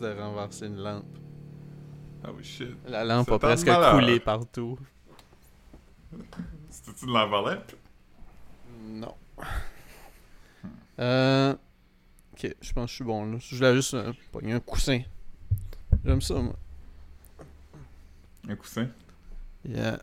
[0.00, 1.18] de renverser une lampe.
[2.24, 2.76] Ah oui, shit.
[2.86, 4.78] La lampe a presque coulé partout.
[6.70, 7.72] C'était-tu de l'enveloppe?
[8.88, 9.14] Non.
[10.98, 11.54] Euh.
[12.32, 13.38] Ok, je pense que je suis bon là.
[13.38, 15.00] Je voulais juste euh, pogner un coussin.
[16.04, 16.56] J'aime ça, moi.
[18.48, 18.88] Un coussin?
[19.64, 19.98] Yeah.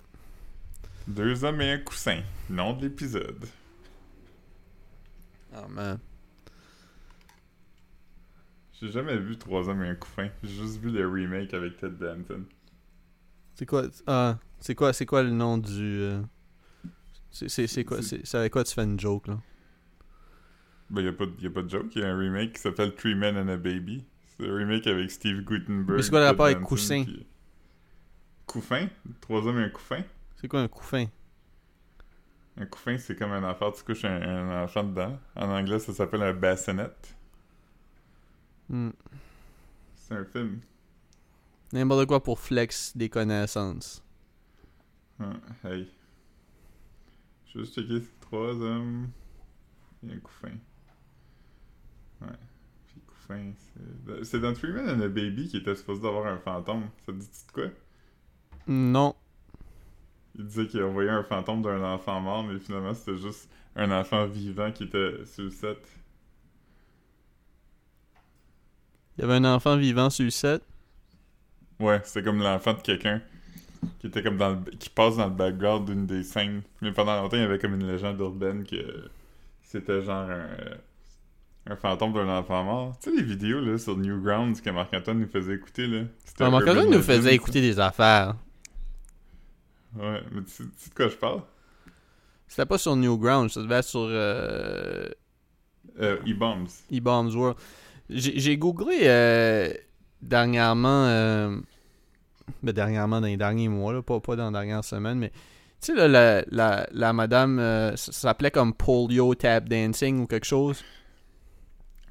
[1.08, 2.22] Deux hommes et un coussin.
[2.50, 3.48] Nom de l'épisode.
[5.56, 6.00] Oh man.
[8.80, 10.30] J'ai jamais vu Trois hommes et un coussin.
[10.44, 12.44] J'ai juste vu le remake avec Ted Danson.
[13.56, 16.22] C'est quoi Ah, c'est quoi c'est quoi le nom du euh,
[17.32, 18.00] c'est c'est quoi
[18.34, 19.40] avec quoi tu fais une joke là?
[20.90, 21.96] Ben, y a, pas de- y a pas de joke.
[21.96, 24.04] Y a un remake qui s'appelle Three Men and a Baby.
[24.26, 25.98] C'est un remake avec Steve Gutenberg.
[25.98, 27.06] Mais c'est quoi le Ted rapport avec coussin?
[28.46, 28.88] Couffin?
[29.22, 30.04] Trois hommes et un couffin?
[30.36, 31.06] C'est quoi un couffin?
[32.58, 35.18] Un couffin, c'est comme un enfant, tu couches un, un enfant dedans.
[35.36, 36.92] En anglais, ça s'appelle un bassinet.
[38.70, 38.92] Hmm.
[39.96, 40.62] C'est un film.
[41.72, 44.04] N'importe quoi pour flex des connaissances.
[45.20, 45.34] Ah,
[45.64, 45.90] hey.
[47.46, 49.10] Je vais juste checker trois hommes
[50.08, 50.56] et un couffin.
[52.22, 52.38] Ouais.
[52.88, 54.24] Puis couffin, c'est...
[54.24, 56.90] C'est dans Three Men and a Baby qui était supposé d'avoir un fantôme.
[57.06, 57.70] Ça te dit de quoi?
[58.68, 59.16] Non.
[60.36, 64.26] Il disait qu'il envoyait un fantôme d'un enfant mort, mais finalement c'était juste un enfant
[64.26, 65.78] vivant qui était sur le set.
[69.18, 70.62] Il y avait un enfant vivant sur le set.
[71.80, 73.22] Ouais, c'était comme l'enfant de quelqu'un
[74.00, 76.62] qui était comme dans le, qui passe dans le background d'une des scènes.
[76.82, 79.10] Mais pendant longtemps, il y avait comme une légende urbaine que
[79.62, 80.48] c'était genre un,
[81.72, 82.98] un fantôme d'un enfant mort.
[83.02, 86.04] Tu sais les vidéos là sur Newgrounds que Marc-Antoine nous faisait écouter là.
[86.40, 87.34] Ah, Marc Urban Antoine nous faisait ça.
[87.34, 88.36] écouter des affaires.
[89.96, 91.42] Ouais, mais tu sais, tu sais de quoi je parle?
[92.48, 95.10] C'était pas sur Newgrounds, ça devait être sur euh,
[96.00, 96.68] Euh, E-Bombs.
[96.92, 97.58] E-Bombs World.
[98.14, 99.74] J'ai googlé euh,
[100.22, 101.58] dernièrement, euh,
[102.62, 105.30] ben dernièrement dans les derniers mois, là, pas, pas dans les dernières semaines, mais
[105.82, 110.22] tu sais, là, la, la, la madame, euh, ça ça s'appelait comme polio tap dancing
[110.22, 110.84] ou quelque chose.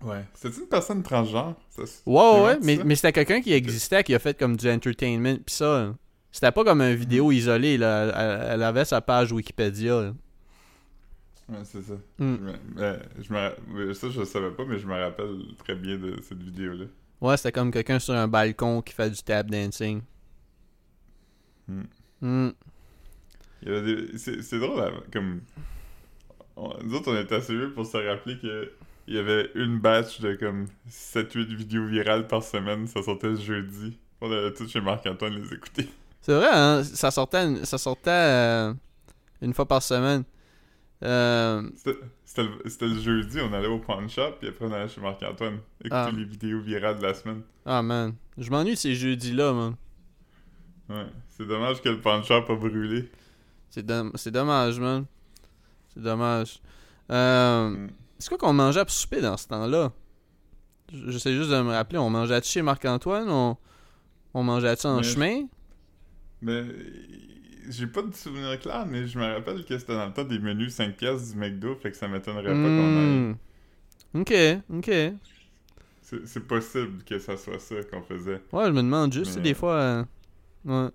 [0.03, 0.25] Ouais.
[0.35, 1.55] C'était une personne transgenre?
[1.71, 4.69] Ça, c'est- Ouais, ouais, ouais, mais, c'était quelqu'un qui existait, qui a fait comme du
[4.71, 5.95] entertainment, pis ça,
[6.33, 10.03] c'était pas comme une vidéo isolée, là, elle, elle avait sa page Wikipédia.
[10.03, 10.13] là.
[11.53, 11.95] Ouais, c'est ça.
[12.19, 12.37] Hmm.
[12.37, 13.33] Je me- mais je
[13.73, 16.87] me, ça, je le savais pas, mais je me rappelle très bien de cette vidéo-là.
[17.21, 20.03] Ouais, c'était comme quelqu'un sur un balcon qui fait du tap dancing.
[23.65, 25.41] Avait des- C'est drôle, hein, comme.
[26.57, 28.73] on- Nous autres, on était assez vieux pour se rappeler que
[29.07, 32.87] il y avait une batch de comme 7-8 vidéos virales par semaine.
[32.87, 33.99] Ça sortait jeudi.
[34.21, 35.89] On allait tous chez Marc-Antoine les écouter.
[36.21, 36.83] C'est vrai, hein?
[36.85, 38.75] Ça sortait, ça sortait euh,
[39.41, 40.23] une fois par semaine.
[41.03, 41.63] Euh,
[42.25, 45.91] C'était le, jeudi, on allait au pawn shop, puis après on allait chez Marc-Antoine écouter
[45.91, 46.11] Ah.
[46.15, 47.43] les vidéos virales de la semaine.
[47.67, 48.15] Ah, man.
[48.39, 49.75] Je m'ennuie ces jeudis-là, man.
[50.89, 51.07] Ouais.
[51.29, 53.11] C'est dommage que le pawn shop a brûlé.
[53.71, 55.05] C'est dom- c'est dommage, man.
[55.93, 56.61] C'est dommage.
[57.11, 57.91] Euh, Mm.
[58.19, 59.91] C'est quoi qu'on mangeait pour souper dans ce temps-là?
[60.93, 61.99] Je- J'essaie juste de me rappeler.
[61.99, 63.29] On mangeait-tu chez Marc-Antoine?
[63.29, 63.57] On,
[64.35, 65.43] on mangeait-tu en Mais chemin?
[66.41, 66.65] Mais
[67.69, 70.39] j'ai pas de souvenir clair, mais je me rappelle que c'était dans le temps des
[70.39, 73.35] menus 5 piastres du McDo, fait que ça m'étonnerait pas qu'on aille.
[74.15, 74.21] Hmm.
[74.21, 74.35] Ok,
[74.71, 74.91] ok.
[76.27, 78.43] C'est possible que ça soit ça qu'on faisait.
[78.53, 79.75] Ouais, je me demande juste, Mais- des fois...
[79.75, 80.05] euh,
[80.65, 80.91] Ouais.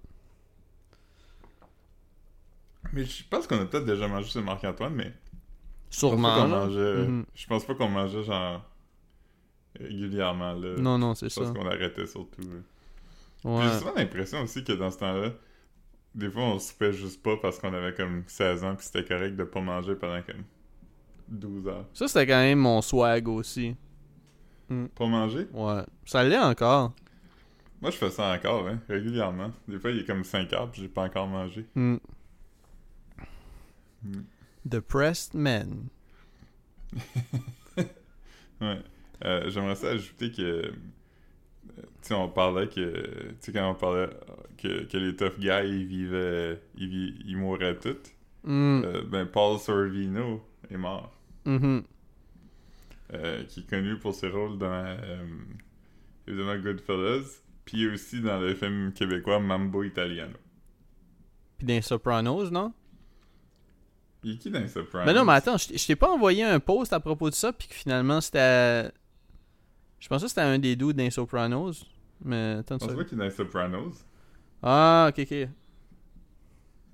[2.94, 6.68] Mais je pense qu'on a peut-être déjà mangé chez Marc-Antoine, mais je pense Sûrement.
[6.68, 7.26] Mhm.
[7.36, 8.64] Je pense pas qu'on mangeait genre
[9.80, 10.76] régulièrement là.
[10.78, 11.42] Non, non, c'est je ça.
[11.42, 12.42] pense qu'on arrêtait surtout.
[12.42, 13.50] là.
[13.52, 13.64] Ouais.
[13.64, 15.32] J'ai souvent l'impression aussi que dans ce temps-là,
[16.18, 19.36] des fois on soupait juste pas parce qu'on avait comme 16 ans, puis c'était correct
[19.36, 20.44] de pas manger pendant comme
[21.30, 21.86] 12 heures.
[21.94, 23.76] Ça, c'était quand même mon swag aussi.
[24.68, 25.48] Pas manger?
[25.54, 25.84] Ouais.
[26.06, 26.94] Ça l'est encore.
[27.82, 29.52] Moi, je fais ça encore, hein, régulièrement.
[29.68, 31.66] Des fois, il est comme 5 heures, puis j'ai pas encore mangé.
[31.75, 31.98] Hmm.
[34.04, 34.24] Hmm.
[34.66, 35.88] Depressed men.
[38.60, 38.81] Ouais.
[39.24, 40.74] Euh, J'aimerais ça ajouter que.
[41.75, 42.92] Tu sais, on parlait que.
[43.02, 44.10] Tu sais, quand on parlait
[44.58, 46.62] que, que les tough guys, ils vivaient.
[46.78, 47.98] Ils, vi- ils mouraient tous.
[48.44, 48.81] Hmm.
[48.86, 51.12] Euh, ben, Paul Sorvino est mort.
[51.46, 51.84] Mhm.
[53.14, 54.68] Euh, qui est connu pour ses rôles dans.
[54.86, 55.25] euh,
[56.28, 57.42] évidemment, Goodfellas.
[57.66, 60.38] Puis aussi dans le film québécois Mambo Italiano.
[61.58, 62.72] Puis dans Sopranos, non?
[64.24, 65.06] Il est qui dans Sopranos?
[65.06, 67.68] Mais non, mais attends, je t'ai pas envoyé un post à propos de ça, puis
[67.68, 68.90] que finalement c'était.
[70.00, 71.86] Je pensais que c'était un des dans les Sopranos.
[72.24, 73.06] Mais attends Je pas seconde.
[73.06, 74.06] qu'il est dans Sopranos.
[74.62, 75.50] Ah, ok, ok.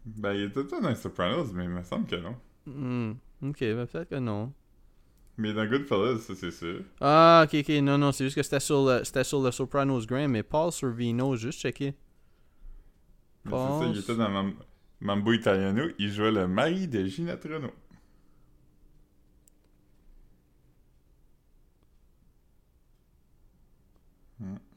[0.06, 2.36] Ben, il était dans Sopranos, mais il me semble que non.
[2.66, 3.14] Hmm.
[3.42, 4.54] Ok, ben peut-être que non.
[5.38, 6.84] Mais dans Goodfellas, ça c'est sûr.
[7.02, 7.70] Ah, ok, ok.
[7.82, 10.72] Non, non, c'est juste que c'était sur le, c'était sur le Sopranos Grand, mais Paul
[10.72, 11.96] Sorvino, juste checker.
[13.46, 14.56] Mais c'est ça, il était dans Mam-
[15.02, 17.38] Mambo Italiano, il jouait le mari de Gina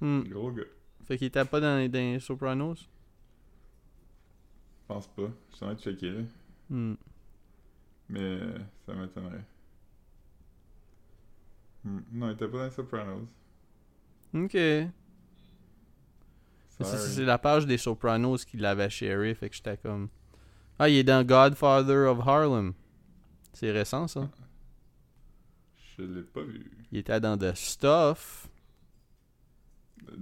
[0.00, 0.22] Hmm.
[0.24, 0.62] Gros gars.
[1.06, 2.74] Fait qu'il était pas dans, les- dans les Sopranos?
[2.78, 2.86] Je
[4.88, 5.30] pense pas.
[5.50, 6.20] Je suis en train de checker là.
[6.70, 6.94] Hmm.
[8.08, 9.44] Mais euh, ça m'étonnerait.
[11.84, 13.26] Hmm, Non, il était pas dans les Sopranos.
[14.34, 14.56] Ok.
[16.78, 20.08] C'est la page des Sopranos qui l'avait sharé, fait que j'étais comme.
[20.78, 22.74] Ah, il est dans Godfather of Harlem.
[23.54, 24.28] C'est récent ça.
[25.96, 26.70] Je l'ai pas vu.
[26.92, 28.48] Il était dans The Stuff.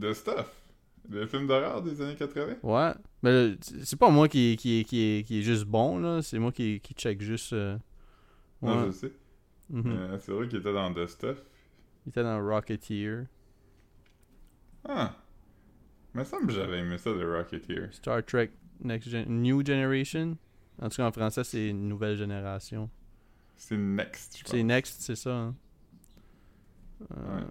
[0.01, 0.63] The Stuff.
[1.11, 2.57] Le film d'horreur des années 80.
[2.63, 2.93] Ouais.
[3.23, 6.23] Mais c'est pas moi qui, qui, qui, qui est juste bon, là.
[6.23, 7.53] C'est moi qui, qui check juste.
[7.53, 7.77] euh,
[8.63, 9.13] Non, je sais.
[9.71, 9.83] Mhm.
[10.11, 11.43] Mais c'est vrai qu'il était dans The Stuff.
[12.07, 13.25] Il était dans Rocketeer.
[14.89, 15.15] Ah.
[16.15, 17.89] Il me semble que j'avais aimé ça, The Rocketeer.
[17.93, 18.51] Star Trek
[18.81, 20.37] Next Gen New Generation.
[20.81, 22.89] En tout cas, en français, c'est Nouvelle Génération.
[23.57, 24.51] C'est Next, je pense.
[24.53, 25.35] C'est Next, c'est ça.
[25.35, 25.55] hein.
[27.17, 27.47] Euh, Ouais.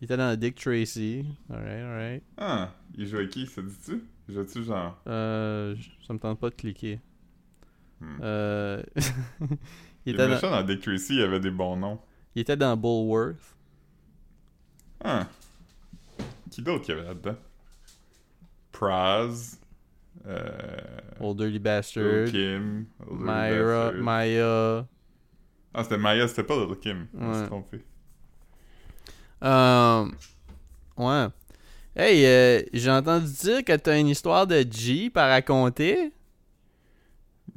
[0.00, 1.24] Il était dans Dick Tracy.
[1.50, 2.22] Alright, alright.
[2.36, 4.02] Ah, il jouait qui, ça dit-tu?
[4.28, 5.00] Il jouait-tu genre...
[5.08, 5.74] Euh,
[6.06, 7.00] ça me tente pas de cliquer.
[8.00, 8.18] Hmm.
[8.22, 8.82] Euh,
[10.06, 11.98] il, était dans, dans Dick Tracy, il avait des bons noms.
[12.36, 13.56] il était dans Bullworth.
[15.02, 15.26] Ah.
[16.50, 17.36] Qui d'autre qu'il y avait là-dedans?
[18.70, 19.58] Praz.
[20.26, 20.40] Euh...
[21.20, 22.26] Old Dirty Bastard.
[22.30, 22.86] Kim.
[23.08, 24.02] Lil Myra, Bastard.
[24.02, 24.86] Maya.
[25.74, 27.06] Ah, c'était Maya, c'était pas Little Kim.
[27.12, 27.46] Je me suis Ouais.
[27.48, 27.84] trompé.
[29.42, 30.04] Euh,
[30.96, 31.26] ouais.
[31.96, 36.12] Hey, euh, j'ai entendu dire que t'as une histoire de Jeep à raconter.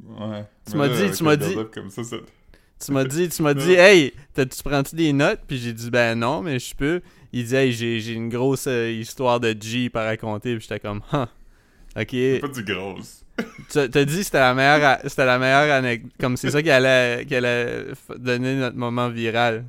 [0.04, 0.44] Ouais.
[0.68, 2.16] Tu m'as dit- tu m'as dit- build-up Comme ça, ça...
[2.84, 5.40] Tu m'as dit, tu m'as dit, hey, t'as- tu prends-tu des notes?
[5.46, 7.00] Puis j'ai dit, ben non, mais je peux.
[7.32, 10.56] Il dit, hey, j'ai une grosse euh, histoire de Jeep à raconter.
[10.56, 11.26] Puis j'étais comme, huh.
[11.94, 12.40] Ok.
[12.40, 12.96] Pas du gros.
[13.70, 16.12] Tu t'as dit c'était la meilleure, c'était la meilleure anecdote.
[16.20, 17.86] Comme c'est ça qui allait, qui allait
[18.16, 19.64] donner notre moment viral.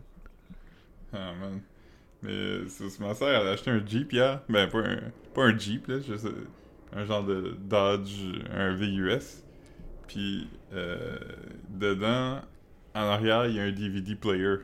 [1.13, 1.59] Ah, man.
[2.23, 4.41] Mais c'est ma soeur, elle a acheté un Jeep hier.
[4.49, 4.97] Ben, pas un,
[5.33, 5.99] pas un Jeep, là.
[5.99, 6.45] juste, euh,
[6.95, 8.11] un genre de Dodge,
[8.51, 9.43] un VUS.
[10.07, 11.17] Puis, euh,
[11.69, 12.39] dedans,
[12.95, 14.55] en arrière, il y a un DVD player.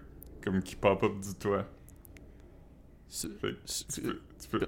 [0.44, 1.65] Comme qui pop-up du toit.
[3.09, 4.19] Fait que c'est- tu peux.
[4.41, 4.67] Tu peux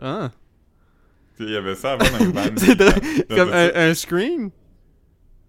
[0.00, 0.30] Ah.
[1.38, 2.76] sais, il y avait ça avant dans les drôle.
[2.76, 4.50] Dans- Comme dans- un, un screen.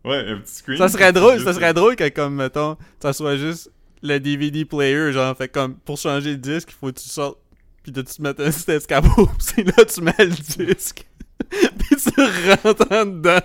[0.06, 0.78] Ouais, un petit screen.
[0.78, 3.72] Ça serait drôle, ça serait drôle que comme mettons, ça soit juste
[4.04, 7.40] le DVD player, genre fait comme pour changer le disque, il faut que tu sortes
[7.82, 11.08] puis de tu mettre un petit escabeau, c'est là tu mets le disque.
[11.50, 13.42] puis tu rentres en dedans.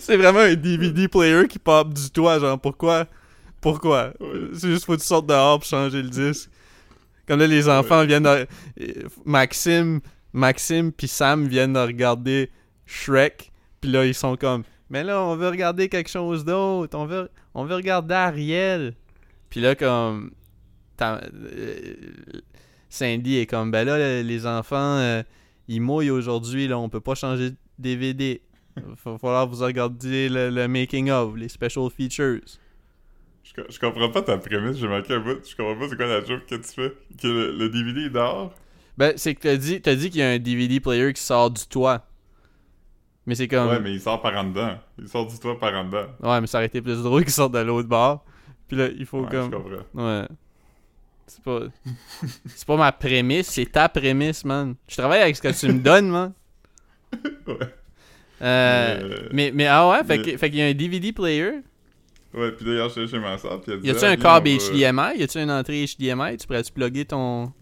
[0.00, 3.06] C'est vraiment un DVD player qui pop du toit, genre pourquoi?
[3.60, 4.12] Pourquoi?
[4.54, 6.48] C'est juste faut que tu sortes dehors pour changer le disque.
[7.26, 8.46] Comme là les enfants viennent de...
[9.24, 10.00] Maxime,
[10.32, 12.50] Maxime puis Sam viennent de regarder
[12.86, 16.96] Shrek, puis là ils sont comme mais là, on veut regarder quelque chose d'autre.
[16.96, 18.94] On veut, on veut regarder Ariel.
[19.54, 20.32] Puis là, comme.
[21.00, 21.94] euh,
[22.88, 25.22] Cindy est comme, ben là, les enfants, euh,
[25.68, 26.66] ils mouillent aujourd'hui.
[26.66, 28.42] Là, on peut pas changer de DVD.
[28.76, 32.40] Il va falloir vous regarder le, le making of, les special features.
[33.44, 35.38] Je, je comprends pas ta prémisse, j'ai manqué un bout.
[35.48, 36.92] Je comprends pas c'est quoi la joke que tu fais.
[37.22, 38.52] Que le, le DVD est dehors?
[38.98, 41.52] Ben, c'est que t'as dit, t'as dit qu'il y a un DVD player qui sort
[41.52, 42.04] du toit.
[43.24, 43.68] Mais c'est comme.
[43.68, 44.80] Ouais, mais il sort par en dedans.
[44.98, 46.06] Il sort du toit par en dedans.
[46.24, 48.24] Ouais, mais ça aurait été plus drôle qu'il sorte de l'autre bord.
[48.68, 49.50] Puis là, il faut Ouais, comme.
[49.94, 50.00] je.
[50.00, 50.26] Ouais.
[51.26, 51.60] C'est pas.
[52.46, 54.74] c'est pas ma prémisse, c'est ta prémisse, man.
[54.88, 56.32] Je travaille avec ce que tu me donnes, man.
[57.46, 57.56] Ouais.
[58.42, 61.60] Euh, Euh, mais, mais ah ouais, fait mais- qu'il y a un DVD player.
[62.34, 64.56] Ouais, puis d'ailleurs, je suis chez ma soeur, puis elle Y a-tu un câble va-
[64.56, 65.18] HDMI?
[65.20, 66.36] Y a-tu une entrée HDMI?
[66.36, 67.52] Tu pourrais-tu plugger ton.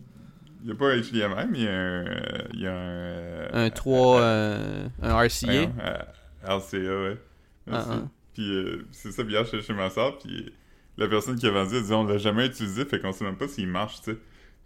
[0.65, 2.07] Il y a pas un HDMI, mais il y a un...
[2.07, 2.75] euh, y a un...
[2.75, 4.21] euh, Un 3.
[4.21, 5.51] euh, un RCA?
[5.51, 5.99] euh,
[6.43, 7.19] RCA, ouais.
[7.67, 7.89] Merci.
[7.93, 8.09] Ah, ah.
[8.33, 10.53] Puis euh, c'est ça, puis hier, je suis chez ma soeur, puis
[10.99, 13.37] la personne qui a vendu, elle dit on l'a jamais utilisé, fait qu'on sait même
[13.37, 14.19] pas s'il marche, tu sais.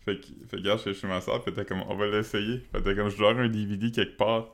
[0.05, 2.63] Fait que, fait que je suis chez ma soeur, elle était comme on va l'essayer.
[2.73, 4.49] Fait que comme je dois avoir un DVD quelque part.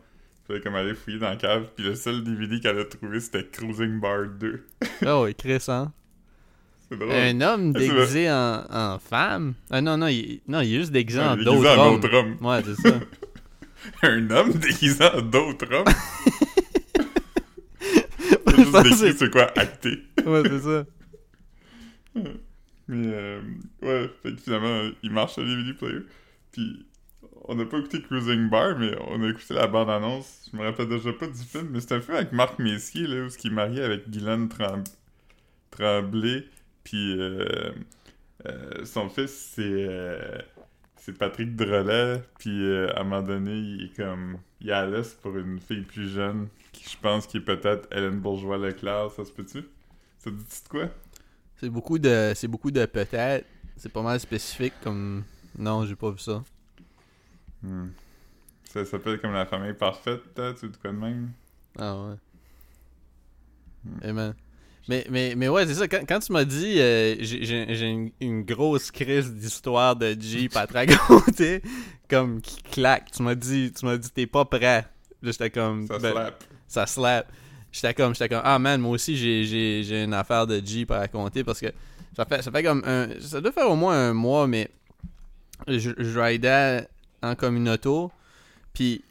[0.46, 3.44] Fait comme aller fouiller dans la cave, puis le seul DVD qu'elle a trouvé, c'était
[3.46, 4.66] Cruising Bar 2.
[5.06, 5.92] Oh, et Chris, hein?
[6.88, 7.12] C'est drôle.
[7.12, 9.54] Un homme Ah, déguisé en, en femme?
[9.70, 11.94] Ah non, non, il, non, il est juste déguisé Ouais, en déguisé d'autres en hommes.
[11.94, 12.36] autre homme.
[12.40, 12.98] Ouais, c'est ça.
[14.02, 15.84] Un homme déguisé en d'autres hommes?
[18.56, 19.98] Juste décrit c'est- c'est quoi acter.
[20.26, 20.84] Ouais, c'est ça.
[22.88, 23.40] Mais euh,
[23.82, 26.00] ouais, fait que finalement, il marche le DVD player.
[26.52, 26.86] Puis
[27.44, 30.50] on n'a pas écouté Cruising Bar, mais on a écouté la bande-annonce.
[30.52, 33.26] Je me rappelle déjà pas du film, mais c'est un film avec Marc Messier, là,
[33.26, 34.84] où il est marié avec Guylaine Trem-
[35.70, 36.44] Tremblay,
[36.84, 37.72] puis euh,
[38.46, 39.54] euh, son fils,
[40.96, 44.38] c'est Patrick Drolet, puis à un moment donné, il est comme...
[44.60, 48.20] Il a l'est pour une fille plus jeune, qui je pense qui est peut-être Hélène
[48.20, 49.64] Bourgeois-Leclerc, ça se peut-tu?
[50.18, 50.90] Ça te dit de quoi?
[51.62, 52.32] C'est beaucoup de.
[52.34, 53.46] C'est beaucoup de peut-être.
[53.76, 55.22] C'est pas mal spécifique comme.
[55.56, 56.42] Non, j'ai pas vu ça.
[57.62, 57.90] Hmm.
[58.64, 61.30] Ça s'appelle comme la famille parfaite, ou de quoi de même?
[61.78, 62.16] Ah ouais.
[63.84, 64.32] Hmm.
[64.88, 65.86] Mais, mais, mais ouais, c'est ça.
[65.86, 70.66] Quand, quand tu m'as dit, euh, j'ai une, une grosse crise d'histoire de Jeep à
[70.66, 71.62] te raconter,
[72.10, 73.12] comme qui claque.
[73.12, 74.84] Tu m'as dit, tu m'as dit, t'es pas prêt.
[75.22, 75.86] J'étais comme.
[75.86, 76.44] Ça ben, slap.
[76.66, 77.32] ça slap.
[77.72, 81.42] J'étais comme, j'étais comme, ah man, moi aussi j'ai, une affaire de Jeep à raconter
[81.42, 81.68] parce que
[82.14, 84.70] ça fait, comme un, ça doit faire au moins un mois, mais
[85.66, 86.86] je, je ridais
[87.22, 88.12] en communauto,
[88.74, 89.02] puis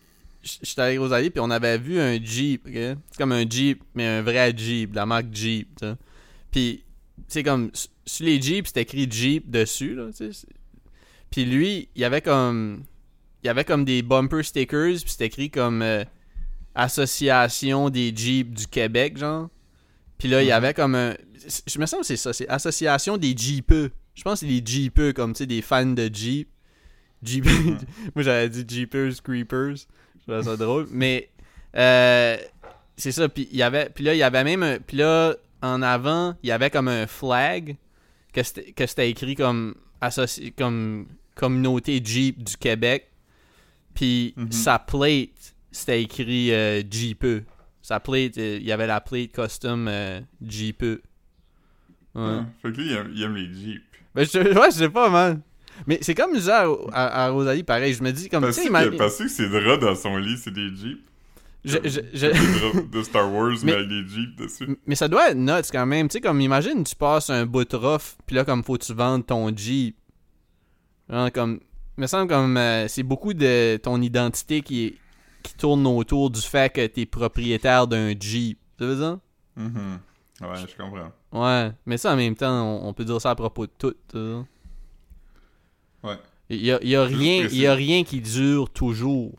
[0.44, 2.74] j'étais allé aux alliés, puis on avait vu un Jeep, ok?
[2.74, 5.96] C'est comme un Jeep, mais un vrai Jeep, la marque Jeep, tu sais.
[6.52, 6.84] Puis,
[7.28, 7.72] c'est comme,
[8.06, 10.34] sur les Jeeps, c'était écrit Jeep dessus, là, tu sais.
[10.34, 10.48] c'est-
[11.32, 12.84] Puis lui, il y avait comme,
[13.44, 15.82] il y avait comme des bumper stickers, puis c'était écrit comme...
[15.82, 16.04] euh,
[16.76, 19.50] Association des Jeeps du Québec, genre.
[20.18, 20.54] Puis là, il y Mhm.
[20.56, 21.16] avait comme un.
[21.68, 23.92] Je me sens que c'est ça, c'est Association des Jeepeux.
[24.14, 26.48] Je pense que c'est les Jeepeux, comme tu sais, des fans de Jeep.
[27.24, 27.46] Jeep.
[27.46, 27.78] Mhm.
[28.16, 29.76] Moi, j'avais dit Jeepers, Creepers.
[30.20, 30.88] Je trouvais ça drôle.
[30.92, 31.30] Mais,
[31.76, 32.38] euh,
[32.98, 33.28] c'est ça.
[33.30, 34.62] Puis, il y avait, puis là, il y avait même.
[34.64, 37.76] un- Puis là, en avant, il y avait comme un flag
[38.34, 43.08] que c'était que c'était écrit comme, associ- comme Communauté Jeep du Québec.
[43.96, 44.52] Puis Mhm.
[44.52, 47.44] sa plate, c'était écrit euh, Jeepeux.
[47.82, 51.02] Sa plate, euh, il y avait la plate custom euh, Jeepeux.
[52.14, 52.22] Ouais.
[52.24, 53.82] Ah, Fait que lui, il aime, il aime les Jeeps.
[54.14, 55.42] Ben, je, ouais, je sais pas, man.
[55.88, 57.94] Mais c'est comme ça à, à, à Rosalie, pareil.
[57.94, 60.68] Je me dis, comme, tu sais, parce que ses draps dans son lit, c'est des
[60.76, 61.00] Jeeps.
[61.64, 61.78] je-
[62.14, 64.78] je- de Star Wars, mais, Mais- avec des Jeeps dessus.
[64.86, 66.08] mais ça doit être nuts quand même.
[66.10, 68.94] Tu sais, comme, imagine, tu passes un bout rough, puis là, comme, faut que tu
[68.94, 69.96] vendes ton Jeep.
[71.10, 71.60] Genre, comme,
[71.98, 74.96] me semble comme, euh, c'est beaucoup de ton identité qui, est-
[75.42, 78.60] qui tourne autour du fait que t'es propriétaire d'un Jeep.
[78.78, 79.18] Tu veux dire?
[79.56, 80.00] Mhm.
[80.42, 81.12] Ouais, je comprends.
[81.32, 83.94] Ouais, mais ça en même temps, on, on peut dire ça à propos de tout.
[84.10, 84.46] tu vois.
[86.04, 86.18] Ouais.
[86.50, 89.32] Il y a, y a rien, y a rien qui dure toujours.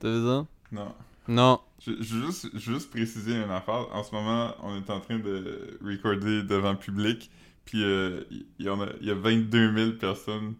[0.00, 0.46] Tu veux dire?
[0.72, 0.94] Non.
[1.28, 1.60] Non.
[1.80, 3.86] Je, je veux juste, je veux juste préciser une affaire.
[3.92, 7.30] En ce moment, on est en train de recorder devant public.
[7.64, 8.24] Puis euh,
[8.58, 10.54] il y, en a, il y a 22 000 personnes.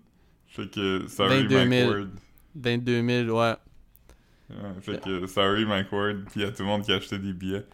[0.46, 1.90] Fait que sorry 22 Mike 000.
[1.90, 2.08] Ward.
[2.54, 3.54] 22 000, ouais.
[4.50, 6.24] Ouais, fait que sorry Mike Ward.
[6.30, 7.66] Puis il y a tout le monde qui a acheté des billets.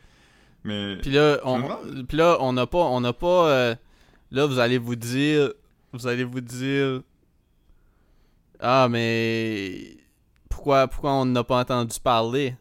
[0.65, 3.49] Mais Puis là, on, demande- puis là, on n'a pas, on n'a pas.
[3.49, 3.75] euh,
[4.31, 5.53] là, vous allez vous dire,
[5.93, 7.03] vous allez vous dire,
[8.61, 9.97] ah mais
[10.49, 12.57] pourquoi, pourquoi on n'a pas entendu parler?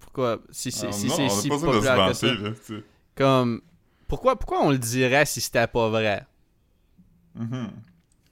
[0.00, 2.84] Pourquoi, si c'est, Ah, si a si pas que ça, là, tu sais.
[3.14, 3.60] comme,
[4.08, 6.26] pourquoi, pourquoi on le dirait si c'était pas vrai?
[7.34, 7.70] Mhm.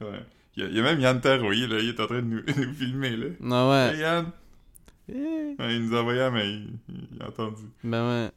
[0.00, 0.24] Ouais.
[0.56, 2.20] Il y, a, il y a même Yann Taroyer, là, il est en train de
[2.22, 3.26] nous, nous filmer, là.
[3.40, 4.30] Non Hey ouais, Yann!
[5.08, 7.62] Eh, Ouais, il nous a envoyé, mais il, il a entendu.
[7.84, 8.30] ben ouais.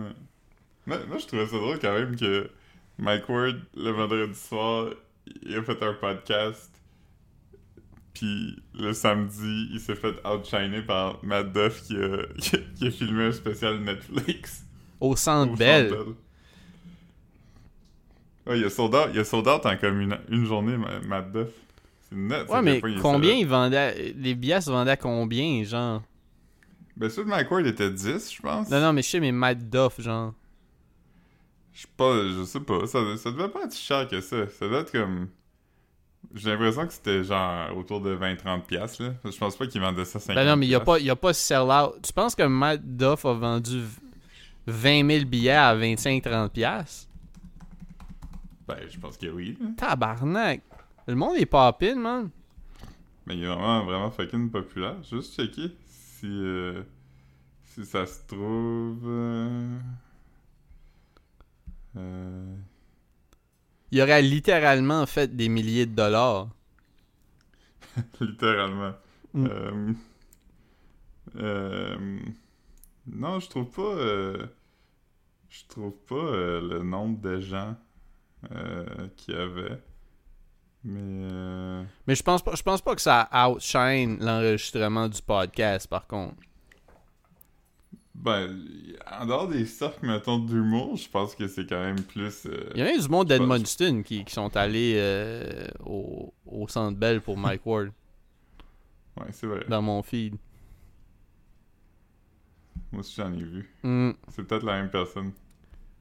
[0.00, 0.10] Ouais.
[0.86, 2.50] Moi, moi, je trouvais ça drôle quand même que
[2.98, 4.90] Mike Ward, le vendredi soir,
[5.42, 6.70] il a fait un podcast.
[8.14, 12.86] Puis le samedi, il s'est fait outshiner par Matt Duff qui a, qui a, qui
[12.86, 14.64] a filmé un spécial Netflix.
[15.00, 15.90] Au Centre au Bell.
[15.90, 16.14] Centre Bell.
[18.46, 21.00] Ouais, il a sold out, il a sold out en comme une, une journée, Ma-
[21.00, 21.48] Matt Duff.
[22.08, 22.48] C'est net.
[22.48, 26.02] Ouais, mais combien ils vendaient Les billets se vendaient à combien, genre?
[26.96, 28.70] Ben, celui de Ward était 10, je pense.
[28.70, 30.32] Non, non, mais je sais, mais Matt Duff, genre.
[31.74, 32.86] Je sais pas, je sais pas.
[32.86, 34.46] Ça, ça devait pas être si cher que ça.
[34.48, 35.28] Ça devait être comme.
[36.34, 39.10] J'ai l'impression que c'était genre autour de 20-30$, piastres, là.
[39.24, 40.34] Je pense pas qu'ils vendaient ça 50$.
[40.34, 42.00] Ben non, mais il n'y a, pas- y a pas sell-out.
[42.02, 44.00] Tu penses que Matt Duff a vendu v-
[44.66, 47.05] 20 000 billets à 25-30$?
[48.68, 49.66] Ben, je pense que oui, là.
[49.76, 50.62] Tabarnak!
[51.06, 52.30] Le monde est poppin', man.
[53.26, 55.02] Mais il est vraiment, vraiment fucking populaire.
[55.04, 56.26] Juste checker si.
[56.26, 56.82] euh,
[57.64, 59.04] si ça se trouve.
[59.06, 59.78] euh,
[61.96, 62.56] euh,
[63.92, 66.48] Il aurait littéralement fait des milliers de dollars.
[68.20, 68.92] littéralement.
[69.34, 69.46] Mm.
[69.50, 69.92] Euh,
[71.36, 72.18] euh,
[73.06, 73.82] non, je trouve pas.
[73.82, 74.46] euh,
[75.48, 76.30] je trouve pas
[76.60, 77.76] le nombre de gens
[78.52, 79.82] euh, qu'il y avait.
[80.84, 81.00] Mais.
[81.02, 86.06] euh, Mais je pense pas, je pense pas que ça outshine l'enregistrement du podcast, par
[86.06, 86.36] contre.
[88.14, 88.56] ben,
[89.20, 92.46] en dehors des cercles, mettons, d'humour, je pense que c'est quand même plus.
[92.46, 96.68] euh, Il y a même du monde d'Edmundston qui, qui sont allés euh, au, au
[96.68, 97.90] Centre Bell pour Mike Ward,
[99.18, 99.64] Ouais, c'est vrai.
[99.68, 100.36] dans mon feed.
[102.92, 103.68] Moi aussi, j'en ai vu.
[103.82, 105.32] Hmm, C'est peut-être la même personne.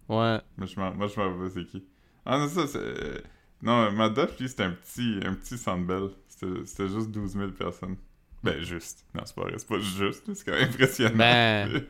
[0.09, 0.39] ouais.
[0.57, 1.83] Mais je moi, je m'en rappelle c'est qui.
[2.25, 3.24] Ah non, ça, c'est...
[3.62, 6.10] Non, Madoff, lui, c'était un petit, un petit Sandbell.
[6.27, 7.96] C'était c'était juste 12 000 personnes.
[8.44, 9.05] Ben, juste.
[9.13, 11.15] Non, c'est pas vrai, c'est pas juste, c'est quand même impressionnant.
[11.17, 11.86] Ben.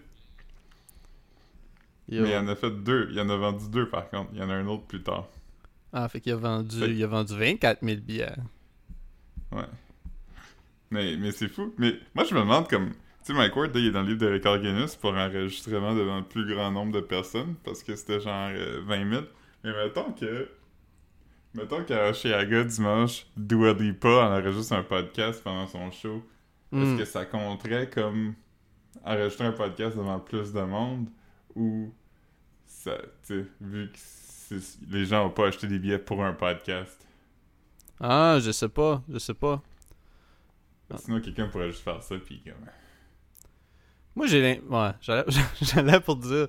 [2.08, 2.24] Yo.
[2.24, 3.10] Mais il en a fait deux.
[3.12, 4.30] Il en a vendu deux, par contre.
[4.34, 5.28] Il y en a un autre plus tard.
[5.92, 8.32] Ah, fait qu'il a vendu, Fait- il a vendu 24 000 billets.
[9.52, 9.64] Ouais.
[10.92, 11.74] Mais, mais c'est fou.
[11.78, 12.92] Mais moi, je me demande comme.
[12.92, 15.96] Tu sais, Mike Ward, là, il est dans le livre de record Guinness pour enregistrement
[15.96, 19.24] devant le plus grand nombre de personnes parce que c'était genre euh, 20 000.
[19.66, 20.50] Mais mettons que.
[21.54, 26.24] Mettons qu'à Oshiaga, dimanche, Dua Lipa enregistre un podcast pendant son show.
[26.74, 26.98] Est-ce Hmm.
[26.98, 28.36] que ça compterait comme
[29.06, 31.08] enregistrer un podcast devant plus de monde?
[31.56, 31.94] Ou
[32.66, 34.56] ça, tu vu que
[34.90, 37.08] les gens n'ont pas acheté des billets pour un podcast?
[38.02, 39.62] Ah, je sais pas, je sais pas.
[40.92, 40.98] Ah.
[40.98, 42.54] Sinon, quelqu'un pourrait juste faire ça, puis comme.
[44.16, 46.48] Moi, j'ai l'im- Ouais, j'allais pour dire.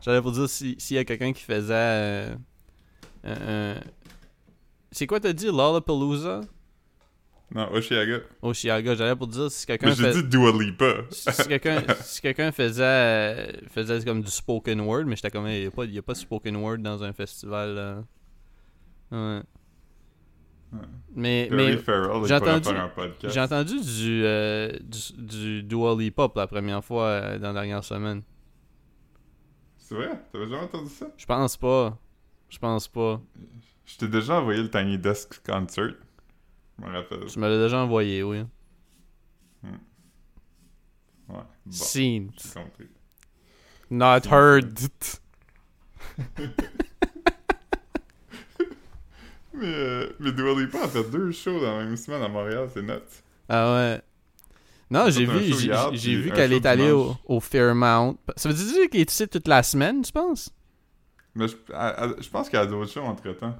[0.00, 1.74] J'allais pour dire si- s'il y a quelqu'un qui faisait.
[1.74, 2.36] euh,
[3.26, 3.80] un- un-
[4.92, 6.40] C'est quoi t'as dit, Lollapalooza?
[7.54, 8.20] Non, Oshiaga.
[8.42, 10.94] Oshiaga, j'allais pour dire si quelqu'un Mais j'ai fait- dit Dua Lipa.
[11.10, 12.20] si quelqu'un si
[12.52, 15.98] faisait euh, faisait comme du spoken word mais j'étais comme il y a pas y
[15.98, 18.04] a pas de spoken word dans un festival.
[19.12, 19.18] Ouais.
[20.72, 20.78] Ouais.
[21.14, 21.78] Mais mais
[22.26, 22.68] j'ai entendu-
[23.22, 27.60] j'ai entendu du euh, du, du Dua Lipa pour la première fois euh, dans la
[27.60, 28.22] dernière semaine.
[29.78, 30.10] C'est vrai?
[30.32, 31.06] T'avais jamais entendu ça?
[31.16, 31.96] Je pense pas.
[32.56, 33.20] Je pense pas.
[33.84, 35.92] Je t'ai déjà envoyé le Tiny Desk Concert.
[36.78, 37.26] Je me rappelle.
[37.26, 38.44] Tu me l'as déjà envoyé, oui.
[39.62, 39.70] Ouais.
[41.28, 42.30] Bon, Seen.
[42.54, 42.88] compris.
[43.90, 44.32] Not Seen.
[44.32, 44.78] heard.
[49.52, 52.68] Mais, euh, mais Dua Lipa a fait deux shows dans la même semaine à Montréal,
[52.72, 52.92] c'est nuts.
[53.48, 54.02] Ah ouais.
[54.90, 55.52] Non, j'ai vu,
[55.92, 58.16] j'ai vu qu'elle est allée au, au Fairmount.
[58.36, 60.50] Ça veut dire qu'elle est ici toute la semaine, tu penses?
[61.36, 61.54] Mais je,
[62.22, 63.56] je pense qu'il y a d'autres shows entre-temps.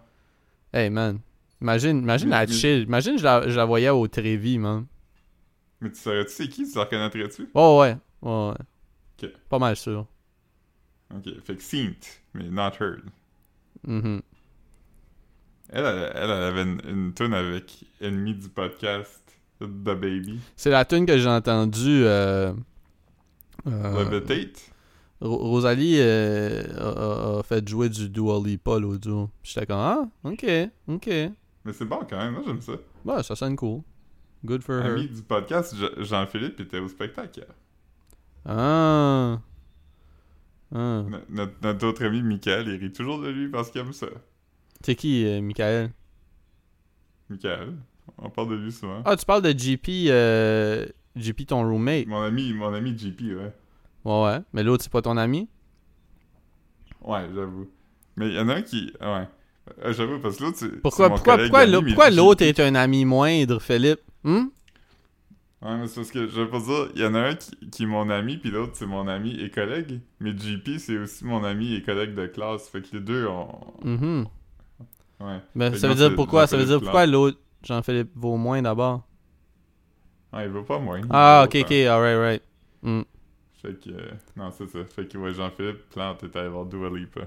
[0.72, 1.20] Hey man.
[1.60, 2.82] Imagine, imagine Mais- la mais- chill.
[2.82, 4.86] Imagine je la, je la voyais au Trévis, man.
[5.80, 6.68] Mais tu saurais-tu c'est qui?
[6.68, 7.48] Tu la reconnaîtrais-tu?
[7.54, 7.96] Oh ouais.
[8.22, 8.54] Ouais, ouais.
[9.22, 9.30] Ok.
[9.48, 10.06] Pas mal sûr.
[11.14, 11.94] Ok, fait que Seen,
[12.34, 13.02] mais not heard.
[13.86, 14.22] Mhm.
[15.68, 19.20] Elle, elle, elle, elle avait une, une tune avec Ennemi du podcast,
[19.60, 20.40] The Baby.
[20.56, 22.04] C'est la tune que j'ai entendue.
[22.04, 22.52] Euh,
[23.66, 24.72] euh, Levitate.
[25.20, 29.30] Ro- Rosalie euh, a, fait jouer du Dua Lipa l'autre jour.
[29.42, 30.46] J'étais comme, ah, ok,
[30.88, 31.06] ok.
[31.64, 32.72] Mais c'est bon quand même, moi j'aime ça.
[33.04, 33.80] Ouais, ça sonne cool.
[34.44, 34.92] Good for her.
[34.92, 37.46] Ami du podcast, Je- Jean-Philippe était au spectacle hier.
[38.44, 39.40] Ah.
[40.74, 41.02] Ah.
[41.08, 44.06] No- Notre, notre autre ami Michael, il rit toujours de lui parce qu'il aime ça.
[44.84, 45.90] C'est qui, euh, Michael?
[47.30, 47.74] Michael,
[48.18, 49.02] on parle de lui souvent.
[49.04, 52.06] Ah, tu parles de JP, euh, JP ton roommate.
[52.06, 53.52] Mon ami, mon ami JP, ouais.
[54.06, 54.38] Ouais, ouais.
[54.52, 55.48] Mais l'autre, c'est pas ton ami?
[57.02, 57.66] Ouais, j'avoue.
[58.16, 58.92] Mais il y en a un qui.
[59.00, 59.28] Ouais.
[59.84, 60.80] Euh, j'avoue, parce que l'autre, c'est.
[60.80, 64.00] Pourquoi, mon pourquoi, pourquoi, ami, l'autre est un ami moindre, Philippe?
[64.22, 64.44] Hmm?
[65.62, 67.50] Ouais, mais c'est parce que je veux pas dire, il y en a un qui,
[67.70, 70.00] qui est mon ami, puis l'autre c'est mon ami et collègue.
[70.20, 72.68] Mais JP c'est aussi mon ami et collègue de classe.
[72.68, 73.48] Fait que les deux ont.
[73.82, 74.26] Mhm.
[75.18, 75.40] Ouais.
[75.56, 76.46] Ben, ça veut dire pourquoi?
[76.46, 79.02] Ça veut dire Jean-Philippe pourquoi l'autre, Jean-Philippe Vaumoin d'abord?
[80.32, 81.00] Ah, il veut pas moins.
[81.10, 82.42] Ah, ok, ok, alright, right.
[82.82, 83.02] Hmm.
[83.62, 83.90] Fait que.
[83.90, 84.84] euh, non, c'est ça.
[84.84, 87.22] Fait que ouais, Jean-Philippe Plante est allé voir Dua Lipa.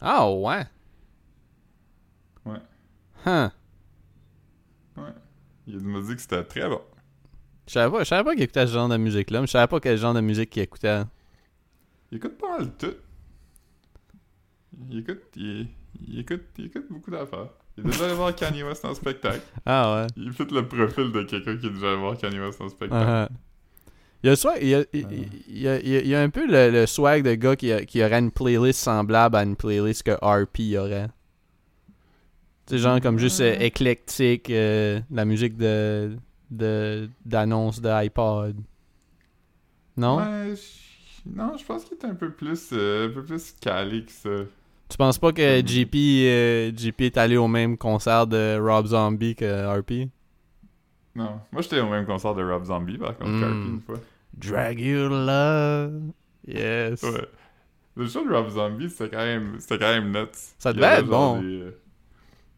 [0.00, 0.64] Ah, ouais?
[2.44, 2.60] Ouais.
[3.24, 3.48] Huh.
[5.66, 6.80] Il m'a dit que c'était très bon.
[7.68, 9.78] Je savais pas, savais pas qu'il écoutait ce genre de musique-là, mais je savais pas
[9.78, 11.02] quel genre de musique qu'il écoutait.
[12.10, 12.94] Il écoute pas mal tout.
[14.90, 15.22] Il écoute.
[15.36, 15.68] Il,
[16.06, 16.42] il écoute.
[16.58, 17.48] Il écoute beaucoup d'affaires.
[17.78, 19.40] Il est déjà allé voir Kanye West en spectacle.
[19.64, 20.06] Ah, ouais.
[20.16, 23.32] Il fait le profil de quelqu'un qui est déjà allé voir Kanye West en spectacle.
[23.32, 23.36] Uh-huh.
[24.22, 25.06] Il y a, le swag- il y a, il,
[25.48, 27.34] il y a, il y a- il y a un peu le, le swag de
[27.34, 31.08] gars qui, a- qui aurait une playlist semblable à une playlist que RP aurait.
[32.66, 36.16] C'est genre comme juste euh, éclectique, euh, la musique de
[36.50, 38.56] de d'annonce de iPod.
[39.96, 40.18] Non?
[40.18, 40.54] Ouais,
[41.26, 44.30] non, je pense qu'il est un peu plus, euh, un peu plus calé que ça.
[44.88, 49.34] Tu penses pas que JP, euh, JP est allé au même concert de Rob Zombie
[49.34, 50.08] que RP?
[51.14, 53.74] Non, moi j'étais au même concert de Rob Zombie par contre, Mm.
[53.74, 53.96] Une fois.
[54.36, 55.90] Dragula.
[56.46, 57.02] Yes.
[57.02, 57.28] Ouais.
[57.96, 60.28] Le show de Rob Zombie, c'était quand même, c'était quand même nuts.
[60.58, 61.40] Ça devait être bon.
[61.42, 61.70] des, euh,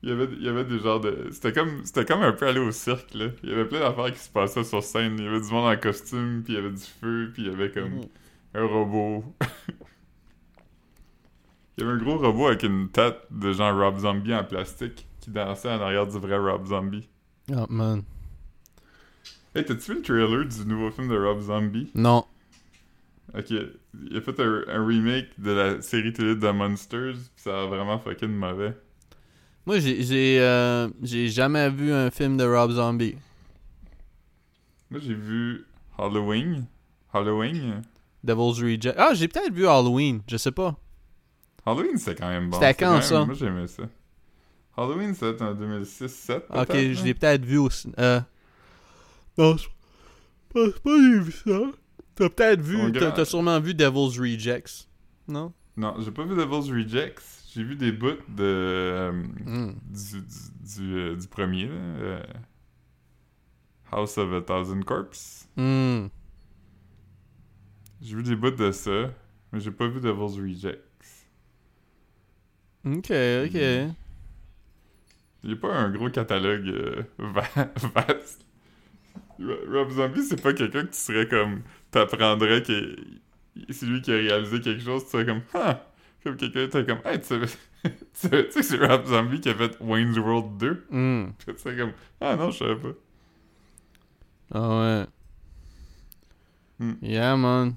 [0.03, 2.47] il y avait, il y avait des genres de, c'était comme, c'était comme un peu
[2.47, 3.27] aller au cirque là.
[3.43, 5.17] Il y avait plein d'affaires qui se passaient sur scène.
[5.19, 7.49] Il y avait du monde en costume, puis il y avait du feu, puis il
[7.51, 8.05] y avait comme Mhm.
[8.55, 9.25] un robot.
[11.77, 15.09] il y avait un gros robot avec une tête de genre Rob Zombie en plastique
[15.21, 17.09] qui dansait en arrière du vrai Rob Zombie.
[17.53, 18.03] Oh man.
[19.57, 21.89] Hey, t'as-tu vu le trailer du nouveau film de Rob Zombie?
[21.95, 22.25] Non.
[23.37, 27.63] Ok, il a fait un, un remake de la série télé de Monsters, pis ça
[27.63, 28.77] a vraiment fucking mauvais.
[29.65, 33.15] Moi, j'ai j'ai euh, j'ai jamais vu un film de Rob Zombie.
[34.91, 35.65] Moi, j'ai vu
[35.99, 36.67] Halloween.
[37.13, 37.83] Halloween?
[38.25, 38.97] Devil's Reject.
[38.99, 40.75] Ah, j'ai peut-être vu Halloween, je sais pas.
[41.65, 42.59] Halloween, c'était quand même bon.
[42.59, 43.25] C'était quand, même- ça?
[43.25, 43.85] Moi, j'aimais ça.
[44.77, 46.43] Halloween, c'était en 2006-7.
[46.51, 47.05] Ok, je hein?
[47.05, 47.93] l'ai peut-être vu aussi.
[48.01, 48.21] Euh...
[49.39, 49.69] Non, je
[50.51, 51.61] pense pas j'ai vu ça.
[52.15, 54.89] T'as peut-être vu, t'as grand- sûrement vu Devil's Rejects.
[55.27, 55.53] Non?
[55.77, 57.23] Non, j'ai pas vu Devil's Rejects.
[57.53, 59.73] J'ai vu des bouts de, euh, Hmm.
[59.91, 62.23] du, du, du, euh, du premier, là, euh,
[63.93, 65.49] House of a Thousand Corpses.
[65.57, 66.07] Hmm.
[68.01, 69.11] J'ai vu des bouts de ça,
[69.53, 70.81] mais j'ai pas vu Devil's Rejects.
[72.85, 73.91] Ok, ok.
[75.43, 77.43] Il y a pas un gros catalogue euh, va-
[77.95, 78.44] vaste.
[79.41, 81.63] Ro- Rob Zombie, c'est pas quelqu'un que tu serais comme.
[81.91, 82.97] T'apprendrais que
[83.71, 85.43] c'est lui qui a réalisé quelque chose, tu serais comme.
[85.55, 85.85] Ah!
[86.23, 87.01] Comme quelqu'un, t'es comme.
[87.05, 87.27] Hey, tu
[88.15, 90.87] sais que c'est Rob Zombie qui a fait Wayne's World 2?
[90.91, 91.27] Hmm.
[91.47, 91.93] Tu serais comme.
[92.21, 92.95] Ah non, je savais pas.
[94.53, 95.07] Ah ouais.
[96.79, 96.95] Hmm.
[97.03, 97.77] Yeah, man.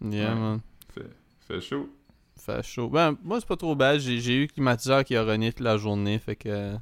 [0.00, 0.40] Yeah, Ouais.
[0.40, 0.60] man.
[0.94, 1.10] Fait,
[1.46, 1.88] fait chaud.
[2.36, 2.88] Fait chaud.
[2.88, 4.00] Ben, moi, c'est pas trop bad.
[4.00, 6.76] J'ai j'ai eu le climatiseur qui a runné toute la journée, fait que...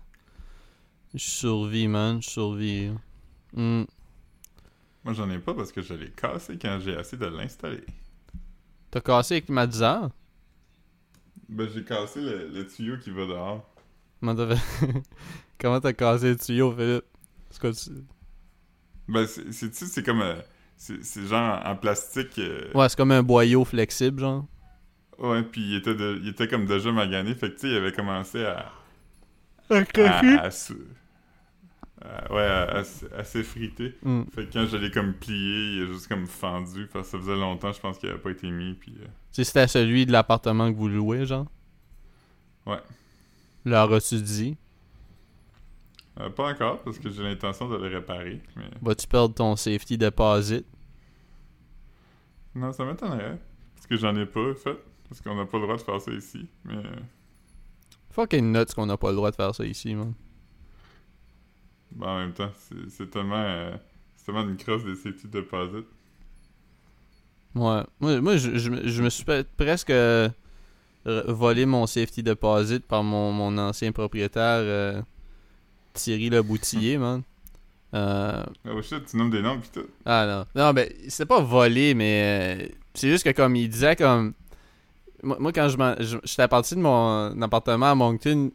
[1.15, 2.23] Je survis, man.
[2.23, 2.91] Je survis.
[3.55, 3.85] Hmm.
[5.05, 7.85] Moi, j'en ai pas parce que je l'ai cassé quand j'ai essayé de l'installer.
[8.93, 10.11] T'as cassé le climatiseur?
[11.49, 13.67] Ben, j'ai cassé le, le tuyau qui va dehors.
[14.21, 15.03] Comment t'as fait...
[15.61, 17.05] Comment t'as cassé le tuyau, Philippe?
[17.51, 17.91] C'est quoi tu...
[19.09, 20.23] Ben, c'est, c'est- comme.
[20.23, 20.37] euh,
[20.77, 22.39] c'est, genre en plastique.
[22.39, 24.47] euh, Ouais, c'est comme un boyau flexible, genre.
[25.19, 27.77] Ouais, puis il était, de- il était comme déjà magané, fait que tu sais, il
[27.77, 28.73] avait commencé à.
[29.71, 30.51] Un à, à
[32.03, 32.83] à- ouais,
[33.17, 33.95] à s'effriter.
[34.03, 34.23] Hmm.
[34.35, 37.19] Fait que quand je l'ai comme plié, il a juste comme fendu, parce que ça
[37.19, 38.95] faisait longtemps, je pense qu'il avait pas été mis, puis.
[39.01, 41.47] euh, sais, c'était celui de l'appartement que vous louez, genre?
[42.67, 42.81] Ouais.
[43.65, 44.57] Leur as-tu dit?
[46.19, 48.71] euh, pas encore, parce que j'ai l'intention de le réparer, mais.
[48.83, 50.65] Vas-tu perdre ton safety deposit?
[52.55, 53.39] Non, ça m'étonnerait.
[53.75, 54.77] Parce que j'en ai pas fait,
[55.09, 56.77] parce qu'on n'a pas le droit de faire ça ici, mais.
[56.77, 56.97] euh,
[58.11, 60.15] Fucking nuts qu'on n'a pas le droit de faire ça ici, man.
[61.93, 62.51] Ben, en même temps,
[62.89, 63.37] c'est, tellement.
[63.37, 63.77] euh,
[64.17, 65.87] c'est tellement une crosse des safety deposit.
[67.55, 67.83] Ouais.
[68.01, 69.25] Moi, moi je, je, me- je me suis
[69.57, 70.29] presque euh,
[71.07, 75.03] volé mon safety deposit par mon, mon ancien propriétaire, euh,
[75.95, 77.23] Thierry Le Boutillier, man.
[77.95, 79.87] Euh, Oh shit, tu nommes des noms, pis tout.
[80.05, 80.63] Ah non.
[80.63, 84.35] Non, ben, c'est pas volé, mais euh, c'est juste que comme il disait comme.
[85.23, 88.51] Moi, moi, quand je j'étais parti de mon appartement à Moncton,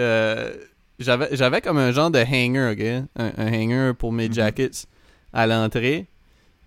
[0.00, 0.54] euh,
[1.02, 3.08] j'avais j'avais comme un genre de hanger, ok?
[3.16, 4.34] Un, un hanger pour mes Mhm.
[4.34, 4.86] jackets
[5.32, 6.06] à l'entrée.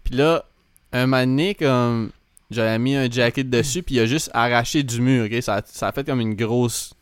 [0.03, 0.45] Puis là,
[0.91, 2.11] un moment donné, comme.
[2.51, 5.41] J'avais mis un jacket dessus, puis il a juste arraché du mur, ok?
[5.41, 6.93] Ça, a- ça a fait comme une grosse.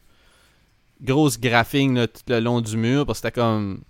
[1.01, 3.81] Grosse graphing, là, tout le long du mur, parce que c'était comme.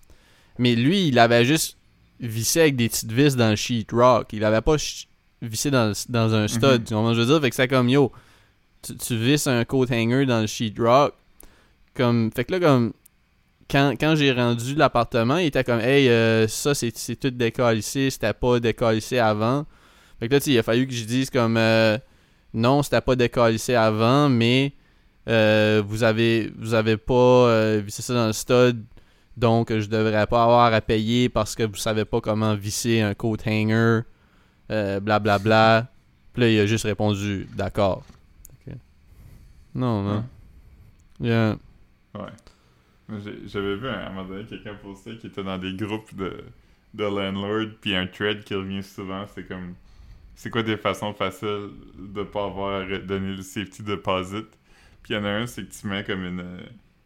[0.58, 1.78] Mais lui, il avait juste
[2.20, 4.34] vissé avec des petites vis dans le sheetrock.
[4.34, 5.08] Il avait pas ch-
[5.42, 6.64] vissé dans, le- dans un stud.
[6.64, 6.84] Mhm.
[6.86, 7.42] Tu comprends ce que je veux dire?
[7.42, 8.12] Fait que c'est comme, yo,
[8.82, 11.14] tu, tu visses un coat hanger dans le sheetrock.
[11.94, 12.94] Comme, fait que là, comme,
[13.70, 18.10] quand, quand j'ai rendu l'appartement, il était comme, hey, euh, ça, c'est c'est tout décalissé.
[18.10, 19.66] C'était pas décalissé avant.
[20.20, 21.98] Fait que là, tu il a fallu que je dise comme, euh,
[22.54, 24.74] non, c'était pas décalissé avant, mais
[25.30, 28.84] euh, vous avez vous avez pas euh, vissé ça dans le stud
[29.36, 33.14] donc, je devrais pas avoir à payer parce que vous savez pas comment visser un
[33.14, 34.02] coat hanger,
[34.72, 35.88] euh, blablabla.
[36.34, 38.04] Puis là, il a juste répondu d'accord.
[39.76, 40.24] Non, non.
[41.20, 41.56] Yeah.
[42.14, 42.30] Ouais.
[43.46, 46.44] J'avais vu à un moment donné quelqu'un poster qui était dans des groupes de,
[46.94, 49.76] de landlord, puis un thread qui revient souvent, c'est comme
[50.36, 54.48] c'est quoi des façons faciles de pas avoir à donner le safety deposit?
[55.04, 56.46] Puis il y en a un, c'est que tu mets comme une,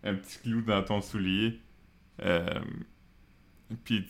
[0.03, 1.60] un petit clou dans ton soulier,
[2.23, 2.47] euh,
[3.83, 4.07] puis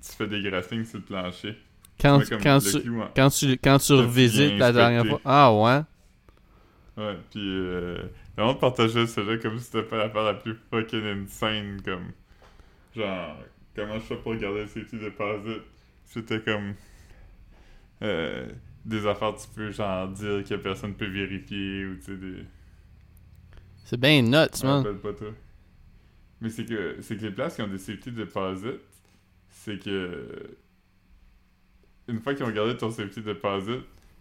[0.00, 1.58] tu fais des graphings sur le plancher.
[2.00, 5.20] Quand, Tu quand, tu, clou quand, tu, quand tu Quand tu revisites la dernière fois.
[5.24, 5.82] Ah ouais.
[6.96, 8.02] Ouais, puis euh,
[8.38, 12.12] monde partageait cela comme si c'était pas l'affaire la plus fucking insane, comme
[12.94, 13.36] genre
[13.74, 15.62] comment je fais pour regarder le safety deposit.
[16.04, 16.74] C'était comme
[18.02, 18.48] euh,
[18.84, 22.44] des affaires tu peux genre dire que personne peut vérifier ou tu sais des.
[23.84, 24.84] C'est bien nuts, Je man.
[24.84, 25.34] rappelle pas toi.
[26.40, 28.80] Mais c'est que c'est que les places qui ont des safety deposit,
[29.50, 30.56] c'est que
[32.08, 33.80] une fois qu'ils ont regardé ton safety deposit,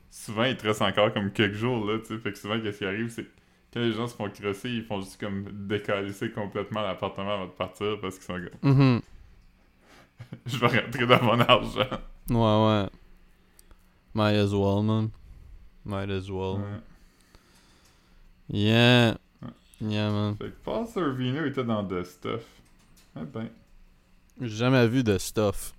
[0.10, 2.18] souvent ils te restent encore comme quelques jours là, tu sais.
[2.20, 3.30] Fait que souvent qu'est-ce qui arrive, c'est que
[3.74, 7.52] quand les gens se font crosser, ils font juste comme décalisser complètement l'appartement avant de
[7.52, 9.02] partir parce qu'ils sont comme Mhm.
[10.46, 11.90] je vais rentrer dans mon argent.
[12.30, 12.36] Ouais,
[12.84, 12.90] ouais.
[14.14, 15.10] Might as well, man.
[15.86, 16.58] Might as well.
[16.60, 16.80] Ouais.
[18.50, 19.18] Yeah.
[19.82, 20.36] Yeah, man.
[20.38, 22.44] Fait que Paul Sorvino était dans The Stuff.
[23.16, 23.50] Ah ben.
[24.42, 25.74] J'ai jamais vu de stuff.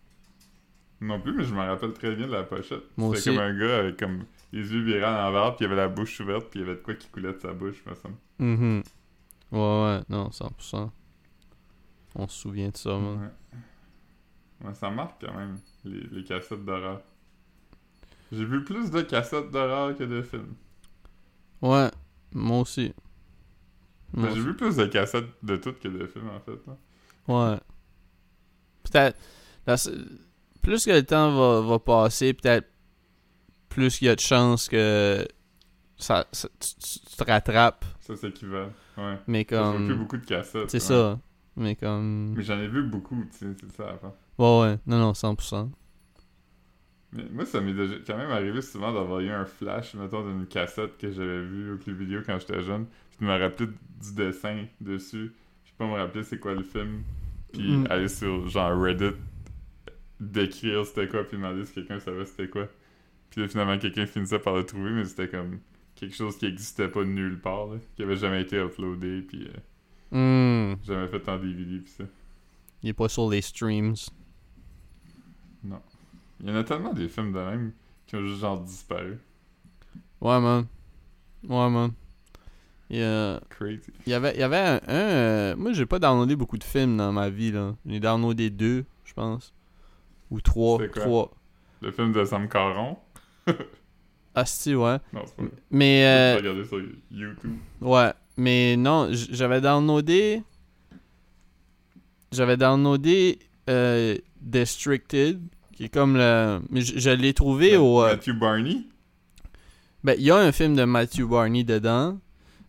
[1.00, 2.82] Non plus, mais je me rappelle très bien de la pochette.
[2.96, 5.76] Moi C'était comme un gars avec comme les yeux virés à l'envers, puis il avait
[5.80, 7.94] la bouche ouverte, puis il y avait de quoi qui coulait de sa bouche, me
[7.94, 8.16] semble.
[8.38, 8.82] Mhm.
[9.52, 10.90] Ouais, ouais, non, 100%.
[12.16, 13.30] On se souvient de ça, man.
[14.62, 14.66] Ouais.
[14.68, 17.00] Ouais, ça marque quand même, les, les cassettes d'horreur.
[18.32, 20.54] J'ai vu plus de cassettes d'horreur que de films.
[21.62, 21.90] Ouais,
[22.32, 22.92] moi aussi.
[24.12, 26.58] Ben, j'ai vu plus de cassettes de toutes que de films, en fait.
[26.66, 26.76] là.
[27.52, 27.58] Ouais.
[28.84, 29.18] Peut-être.
[30.62, 32.68] Plus que le temps va, va passer, peut-être
[33.70, 35.26] plus il y a de chances que
[35.96, 37.84] ça, ça- tu, te rattrapes.
[38.00, 38.72] Ça, c'est équivalent.
[38.98, 39.16] Ouais.
[39.26, 39.98] Mais Je vois plus comme.
[39.98, 40.70] beaucoup de cassettes.
[40.70, 40.80] C'est ouais.
[40.80, 41.18] ça.
[41.56, 42.34] Mais comme.
[42.36, 44.14] Mais j'en ai vu beaucoup, tu sais, c'est ça avant.
[44.38, 44.78] Ouais, ouais.
[44.86, 45.70] Non, non, 100%.
[47.12, 50.46] Mais moi, ça m'est déjà quand même arrivé souvent d'avoir eu un flash, mettons, d'une
[50.46, 54.14] cassette que j'avais vue au club vidéo quand j'étais jeune, puis de me rappeler du
[54.14, 55.32] dessin dessus,
[55.64, 57.02] puis pas me rappeler c'est quoi le film,
[57.52, 57.86] puis Mm.
[57.90, 59.16] aller sur genre Reddit,
[60.20, 62.68] décrire c'était quoi, puis demander si quelqu'un savait c'était quoi.
[63.30, 65.58] Puis là, finalement, quelqu'un finissait par le trouver, mais c'était comme
[65.94, 69.46] quelque chose qui existait pas de nulle part, là, qui avait jamais été uploadé, puis
[69.48, 69.52] euh,
[70.12, 70.76] Hmm.
[70.84, 72.04] jamais fait en DVD, puis ça.
[72.82, 73.94] Il est pas sur les streams.
[76.42, 77.72] Il y en a tellement des films de même
[78.06, 79.18] qui ont juste genre disparu.
[80.20, 80.66] Ouais, man.
[81.46, 81.92] Ouais, man.
[82.88, 83.80] Il y, a- Crazy.
[84.06, 84.80] il y avait, il y avait un.
[84.88, 87.76] un, euh, moi, j'ai pas downloadé beaucoup de films dans ma vie, là.
[87.86, 89.54] J'ai downloadé deux, je pense.
[90.30, 90.78] Ou trois.
[90.78, 90.88] Quoi?
[90.88, 91.30] Trois.
[91.82, 92.98] Le film de Sam Caron?
[94.34, 94.96] Ah, si, ouais.
[95.12, 95.50] Non, c'est pas vrai.
[95.72, 96.04] Mais.
[96.06, 97.56] euh, J'ai regardé sur YouTube.
[97.80, 100.42] Ouais, mais non, j'avais downloadé.
[102.32, 105.40] J'avais downloadé euh, Districted,
[105.74, 106.60] qui est comme le.
[106.74, 108.02] Je, je l'ai trouvé au.
[108.02, 108.86] euh, Matthew Barney?
[110.04, 112.18] ben, il y a un film de Matthew Barney dedans,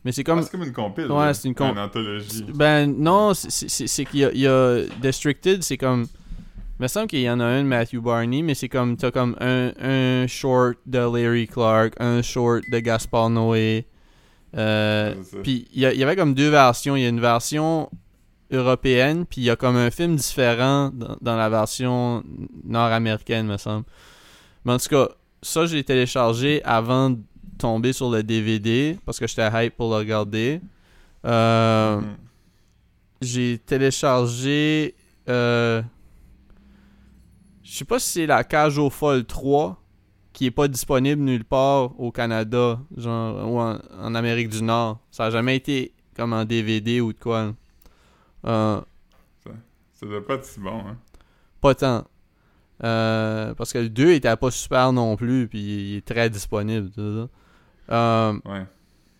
[0.03, 0.37] mais c'est Comme...
[0.39, 0.43] comme.
[0.45, 1.11] c'est comme une compile.
[1.11, 2.43] Ouais, c'est une com- Une anthologie.
[2.55, 6.07] Ben, non, c'est- qu'il y y a Districted, c'est comme.
[6.81, 8.97] Il me semble qu'il y en a un de Matthew Barney, mais c'est comme.
[8.97, 13.85] T'as comme un, un short de Larry Clark, un short de Gaspar Noé.
[14.57, 15.13] Euh.
[15.43, 16.95] Puis il y, avait comme deux versions.
[16.95, 17.87] Il y a une version
[18.51, 22.23] européenne, puis il y a comme un film différent dans, dans la version
[22.63, 23.85] nord-américaine, me semble.
[24.65, 25.09] Mais en tout cas,
[25.43, 27.19] ça, je l'ai téléchargé avant de
[27.59, 30.61] tomber sur le DVD, parce que j'étais hype pour le regarder.
[31.27, 32.17] Euh, Mhm.
[33.21, 34.95] J'ai téléchargé...
[35.29, 35.83] Euh,
[37.71, 39.81] je sais pas si c'est la Cage aux Folles 3,
[40.33, 44.99] qui est pas disponible nulle part au Canada, genre, ou en, en Amérique du Nord.
[45.09, 47.53] Ça a jamais été comme en DVD ou de quoi.
[48.45, 48.81] Euh,
[49.93, 50.97] Ça doit pas être si bon, hein.
[51.61, 52.03] pas tant.
[52.83, 56.91] Euh, parce que le 2 était pas super non plus, puis il est très disponible.
[56.91, 57.29] tout
[57.89, 57.95] ça.
[57.95, 58.65] Euh, Ouais.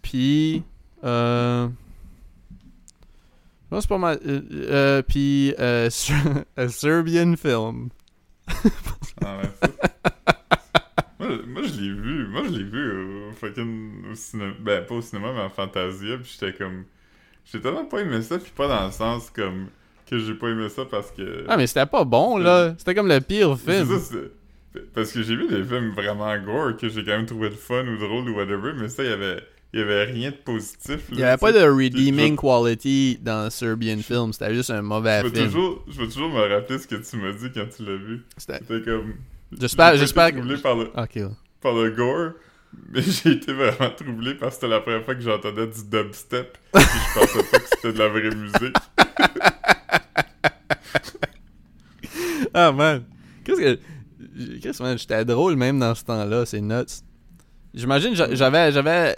[0.02, 0.64] puis...
[1.06, 1.70] Euh,
[3.64, 4.20] je pense pas mal...
[5.08, 5.56] puis...
[6.68, 7.90] Serbian film.
[9.24, 9.68] Ah, ouais,
[11.20, 12.28] moi, moi, je l'ai vu.
[12.28, 14.12] Moi, je l'ai vu au fucking.
[14.12, 14.54] Au cinéma.
[14.60, 16.18] Ben, pas au cinéma, mais en Fantasia.
[16.18, 16.86] Puis j'étais comme.
[17.46, 18.40] J'ai tellement pas aimé ça.
[18.40, 19.68] Puis pas dans le sens comme.
[20.10, 21.46] Que j'ai pas aimé ça parce que.
[21.48, 22.74] Ah, mais c'était pas bon, là.
[22.78, 23.86] C'était comme le pire film.
[24.00, 24.18] ça,
[24.94, 27.86] Parce que j'ai vu des films vraiment gore que j'ai quand même trouvé le fun
[27.86, 29.42] ou drôle ou whatever, mais ça, il y avait,
[29.74, 31.00] il y avait rien de positif.
[31.12, 34.34] Il y avait pas de redeeming je- quality dans Serbian film.
[34.34, 35.46] C'était juste un mauvais Je veux, film.
[35.46, 38.26] toujours, je veux toujours me rappeler ce que tu m'as dit quand tu l'as vu.
[38.38, 39.14] C'était- comme.
[39.60, 40.90] J'espère- j'espère que- troublé par le,
[41.62, 42.32] par le gore,
[42.90, 46.58] mais j'ai été vraiment troublé parce que c'était la première fois que j'entendais du dubstep.
[46.76, 48.76] et je pensais pas que c'était de la vraie musique.
[52.54, 53.04] Ah, man.
[53.44, 53.80] Qu'est-ce que.
[54.62, 56.46] Qu'est-ce que, man, j'étais drôle même dans ce temps-là.
[56.46, 57.02] C'est nuts.
[57.74, 58.72] J'imagine, j'a- j'avais.
[58.72, 59.16] J'avais.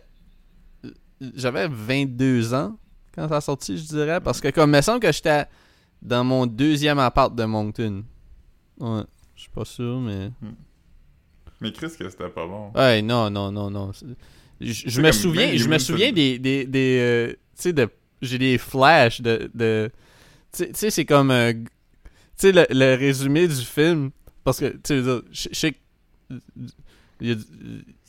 [1.36, 2.78] J'avais 22 ans
[3.16, 4.20] quand ça a sorti, je dirais.
[4.22, 5.46] Parce que, comme, il me semble que j'étais
[6.02, 8.04] dans mon deuxième appart de Moncton.
[8.80, 9.04] Ouais.
[9.36, 10.32] Je suis pas sûr, mais.
[11.62, 12.72] Mais Chris, que c'était pas bon.
[12.76, 13.92] Ouais, non, non, non, non.
[14.60, 17.90] Je, me souviens, je me souviens des, des, des euh, tu sais, de,
[18.22, 19.90] j'ai des flashs de, de,
[20.52, 21.62] tu sais- c'est comme, euh, tu
[22.38, 24.12] sais, le, le résumé du film,
[24.44, 25.76] parce que, tu sais, je sais
[27.24, 27.36] il y a,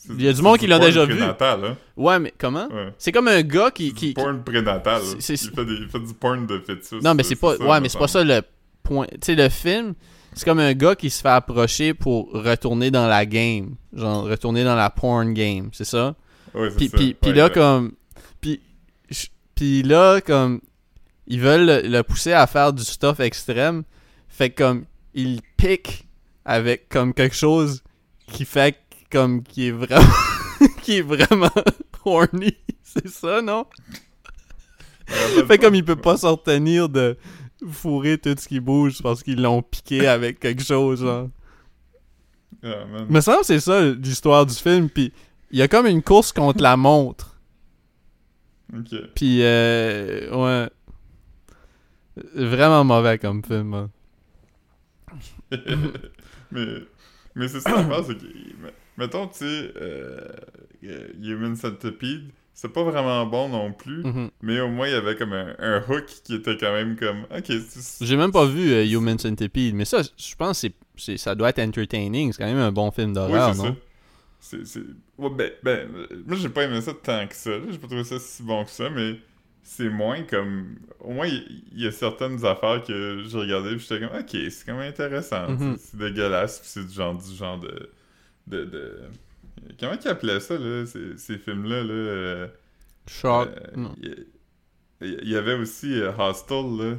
[0.09, 1.19] il y a du monde qui l'a déjà vu.
[1.21, 1.77] hein.
[1.97, 2.67] ouais, mais comment?
[2.67, 2.93] Ouais.
[2.97, 5.01] C'est comme un gars qui, C'est qui, du porn prénatal.
[5.15, 7.01] Il, fait des- il fait du porn de fœtus.
[7.01, 8.41] non, mais c'est pas, ouais, me mais c'est pas ça le
[8.83, 9.93] point, tu sais, le film,
[10.33, 14.63] c'est comme un gars qui se fait approcher pour retourner dans la game, genre, retourner
[14.63, 16.13] dans la porn game, c'est ça?
[16.53, 16.97] Ouais, c'est Puis, ça.
[16.97, 17.51] puis, puis Ouais, là, ouais.
[17.53, 17.91] comme.
[18.41, 18.61] Puis,
[19.55, 20.61] puis là, comme.
[21.27, 23.83] Ils veulent le, le pousser à faire du stuff extrême.
[24.27, 24.85] Fait que, comme.
[25.15, 26.05] Ils piquent
[26.43, 27.81] avec, comme, quelque chose
[28.31, 28.77] qui fait, que,
[29.11, 30.05] comme, qui est vraiment.
[30.81, 31.51] qui est vraiment
[32.05, 32.55] horny.
[32.83, 33.65] C'est ça, non?
[35.47, 37.15] fait comme il peut pas s'en retenir de
[37.69, 41.29] fourrer tout ce qui bouge parce qu'ils l'ont piqué avec quelque chose, genre.
[42.63, 45.13] Ah, semble que c'est ça l'histoire du film, puis
[45.51, 47.39] il y a comme une course contre la montre.
[48.73, 48.95] Ok.
[49.13, 50.69] Puis, euh, ouais.
[52.33, 53.89] Vraiment mauvais comme film, hein.
[56.51, 56.65] mais
[57.35, 58.25] mais c'est ça l'affaire, c'est que.
[58.97, 60.19] Mettons, tu sais, euh,
[61.21, 64.29] Human Centipede, c'est pas vraiment bon non plus, Mhm.
[64.41, 67.23] mais au moins il y avait comme un, un hook qui était quand même comme.
[67.35, 71.17] Ok, c'est- J'ai même pas vu euh, Human Centipede, mais ça, je pense que c'est-
[71.17, 72.31] ça doit être entertaining.
[72.31, 73.67] C'est quand même un bon film Oui, d'horreur, c'est ça.
[73.67, 73.77] non?
[74.39, 74.79] C'est, c'est...
[75.17, 75.89] Ouais, ben, ben,
[76.25, 77.51] moi j'ai pas aimé ça tant que ça.
[77.69, 79.15] J'ai pas trouvé ça si bon que ça, mais
[79.63, 80.75] c'est moins comme.
[80.99, 84.65] Au moins, il y, a certaines affaires que j'ai regardées et j'étais comme, ok, c'est
[84.65, 85.49] quand même intéressant.
[85.49, 85.75] Mhm.
[85.79, 87.89] C'est dégueulasse, puis c'est du genre, du genre de.
[88.47, 89.01] De, de...
[89.79, 91.93] Comment qu'ils appelaient ça, là, ces, ces films-là, là?
[91.93, 92.47] euh,
[93.07, 93.49] Shock.
[93.77, 93.87] euh.
[95.01, 96.95] Il y, il y avait aussi euh, Hostel, là.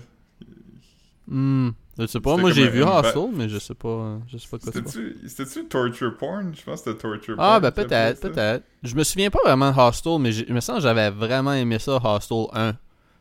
[1.29, 4.47] Hmm, Je sais pas, moi j'ai vu Hustle, mais je sais pas, euh, je sais
[4.49, 5.29] pas quoi c'est.
[5.29, 6.55] C'était-tu, Torture Porn?
[6.55, 7.63] Je pense que c'était Torture Ah, Porn.
[7.63, 8.65] ben qu'ils appelaient peut-être, peut-être.
[8.85, 11.81] Je me souviens pas vraiment de Hostel, mais il me semble que j'avais vraiment aimé
[11.81, 12.73] ça, Hostel 1.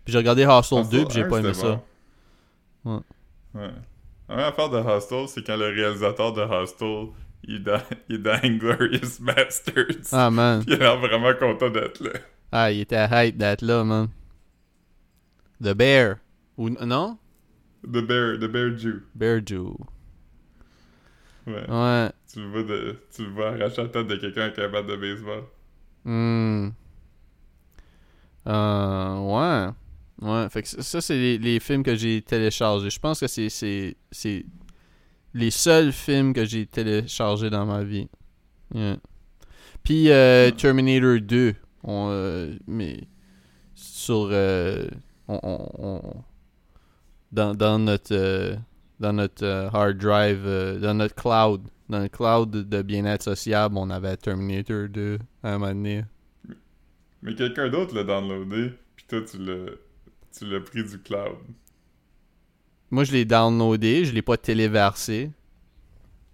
[0.04, 1.82] Puis j'ai regardé Hostel 2, puis j'ai pas aimé ça.
[2.84, 3.02] bon.
[3.56, 3.72] Ouais.
[4.30, 7.08] La même affaire de Hostel, c'est quand le réalisateur de Hostel,
[7.48, 10.12] il est dans, il est dans Inglourious Bastards.
[10.12, 10.64] Ah, man.
[10.68, 12.12] Il l'air vraiment content d'être là.
[12.52, 14.10] Ah, il était hype d'être là, man.
[15.62, 16.18] The Bear.
[16.58, 17.18] Ou non?
[17.84, 19.04] The Bear, the Bear Jew.
[19.14, 19.76] Bear Jew.
[21.48, 21.70] Ouais.
[21.70, 22.12] Ouais.
[22.32, 24.82] Tu le vois de, tu le vois arracher la tête de quelqu'un avec un bat
[24.82, 25.44] de baseball.
[26.04, 26.70] Hmm.
[28.48, 29.70] Euh, ouais.
[30.22, 30.50] Ouais.
[30.50, 32.90] Fait que ça, c'est les, les films que j'ai téléchargés.
[32.90, 34.46] Je pense que c'est
[35.36, 38.08] les seuls films que j'ai téléchargés dans ma vie.
[38.74, 38.98] Yeah.
[39.84, 41.54] Puis euh, Terminator 2.
[41.84, 43.02] On, euh, mais
[43.76, 44.30] sur.
[44.32, 44.88] euh,
[45.28, 46.24] on, on- on-
[47.32, 48.58] dans, dans notre.
[49.00, 50.80] dans notre hard drive.
[50.82, 51.62] dans notre cloud.
[51.90, 56.04] Dans le cloud de bien-être sociable, on avait Terminator 2 à un moment donné.
[57.22, 59.72] Mais quelqu'un d'autre l'a downloadé, puis toi, tu l'as,
[60.36, 61.38] tu l'as pris du cloud.
[62.92, 65.32] Moi, je l'ai downloadé, je l'ai pas téléversé.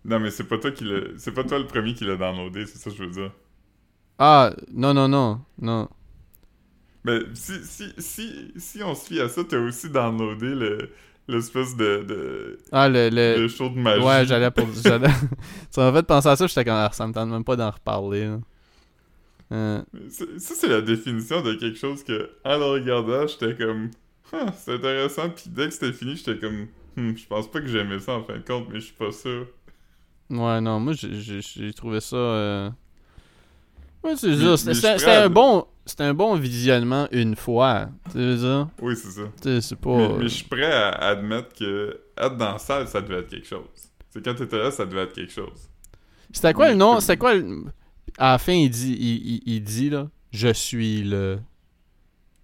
[0.05, 2.65] Non, mais c'est pas toi qui l'a, c'est pas toi le premier qui l'a downloadé,
[2.67, 3.31] c'est ça que je veux dire.
[4.17, 5.89] Ah, non, non, non, non.
[7.03, 10.91] Mais si, si, si, si on se fie à ça, t'as aussi downloadé le,
[11.27, 13.09] l'espèce de, de, Ah, le...
[13.09, 13.43] le...
[13.43, 14.01] de show de magie.
[14.05, 14.67] Ouais, j'allais pour...
[14.73, 15.07] j'allais-
[15.71, 17.71] ça m'a fait penser à ça, j'étais comme, ah, ça me tente même pas d'en
[17.71, 18.25] reparler.
[18.25, 18.39] là.
[19.51, 23.91] Euh, ça, c'est la définition de quelque chose que, en le regardant, j'étais comme,
[24.33, 26.67] ah, c'est intéressant, puis dès que c'était fini, j'étais comme,
[26.97, 29.11] Hmm, je pense pas que j'aimais ça en fin de compte, mais je suis pas
[29.13, 29.47] sûr.
[30.29, 32.15] ouais, non, moi, j'ai- trouvé ça...
[32.17, 32.69] euh,
[34.03, 35.65] Ouais, c'est ça, c'était un bon...
[35.83, 38.67] C'était un bon visionnement une fois, tu veux dire?
[38.81, 39.61] Oui, c'est ça.
[39.61, 39.97] C'est pas...
[39.97, 43.29] Mais, mais je suis prêt à admettre que être dans la salle, ça devait être
[43.29, 43.65] quelque chose.
[44.11, 45.69] C'est quand t'étais là, ça devait être quelque chose.
[46.31, 46.99] C'était quoi le nom?
[46.99, 47.63] C'était quoi le...
[48.19, 51.39] À la fin, il dit, il, il- il dit, là, «Je suis le...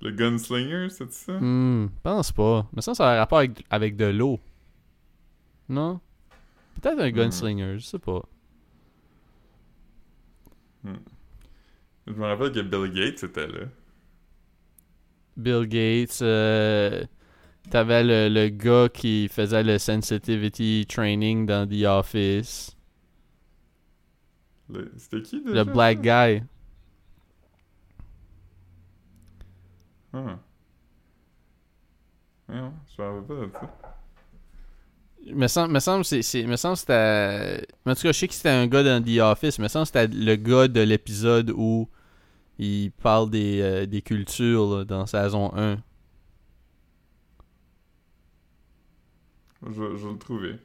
[0.01, 1.33] Le gunslinger, c'est ça?
[1.39, 2.67] Hmm, pense pas.
[2.73, 4.39] Mais ça, ça a un rapport avec, avec de l'eau.
[5.69, 5.99] Non?
[6.79, 8.23] Peut-être un gunslinger, je sais pas.
[10.83, 13.65] Je me rappelle que Bill Gates était là.
[15.35, 17.03] Bill Gates, euh,
[17.69, 22.77] t'avais le, le gars qui faisait le sensitivity training dans The Office.
[24.97, 25.55] C'était qui déjà?
[25.55, 26.43] Le black guy.
[30.17, 30.39] Ah.
[32.49, 33.93] Non, je rappelle pas de ça.
[35.35, 37.67] Me semble, me semble, c'est, c'est- me semble que c'était.
[37.85, 39.59] En tout cas, je sais que c'était un gars dans The Office.
[39.59, 41.89] Me semble que c'était le gars de l'épisode où
[42.59, 45.77] il parle des, euh, des cultures là, dans saison 1.
[49.65, 50.55] Je, je le trouver.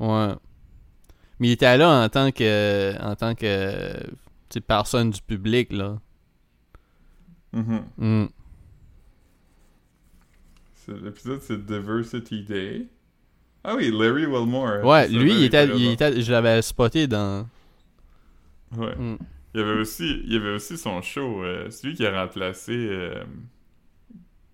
[0.00, 0.34] Ouais.
[1.38, 3.94] Mais il était là en tant que en tant que
[4.66, 5.98] personne du public là.
[7.52, 7.84] Mhm.
[7.96, 8.26] Mm.
[10.88, 12.86] L'épisode, c'est Diversity Day.
[13.64, 14.84] Ah oui, Larry Wilmore.
[14.84, 17.46] Ouais, lui il était, il était je l'avais spoté dans
[18.76, 18.94] Ouais.
[18.96, 19.18] Mm.
[19.54, 21.42] Il y avait aussi, il y avait aussi son show.
[21.42, 23.24] euh, c'est lui qui a remplacé euh,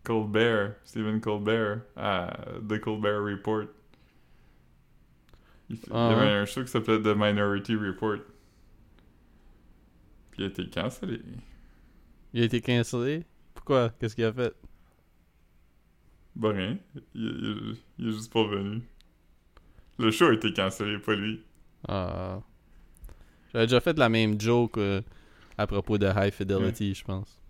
[0.05, 2.37] Colbert, Stephen Colbert, à
[2.68, 3.64] The Colbert Report.
[5.70, 6.32] Il, Ah y avait ouais?
[6.32, 8.18] un show qui s'appelait The Minority Report.
[10.30, 11.20] Puis il a été cancellé.
[12.35, 13.24] il a été cancellé?
[13.55, 13.91] Pourquoi?
[13.99, 14.55] Qu'est-ce qu'il a fait?
[16.37, 16.76] Bah rien.
[17.14, 18.82] Il, il- il est juste pas venu.
[19.99, 21.43] Le show a été cancellé, pas lui.
[21.87, 22.41] Ah.
[23.53, 25.01] J'avais déjà fait la même joke euh,
[25.57, 27.41] à propos de High Fidelity, je pense.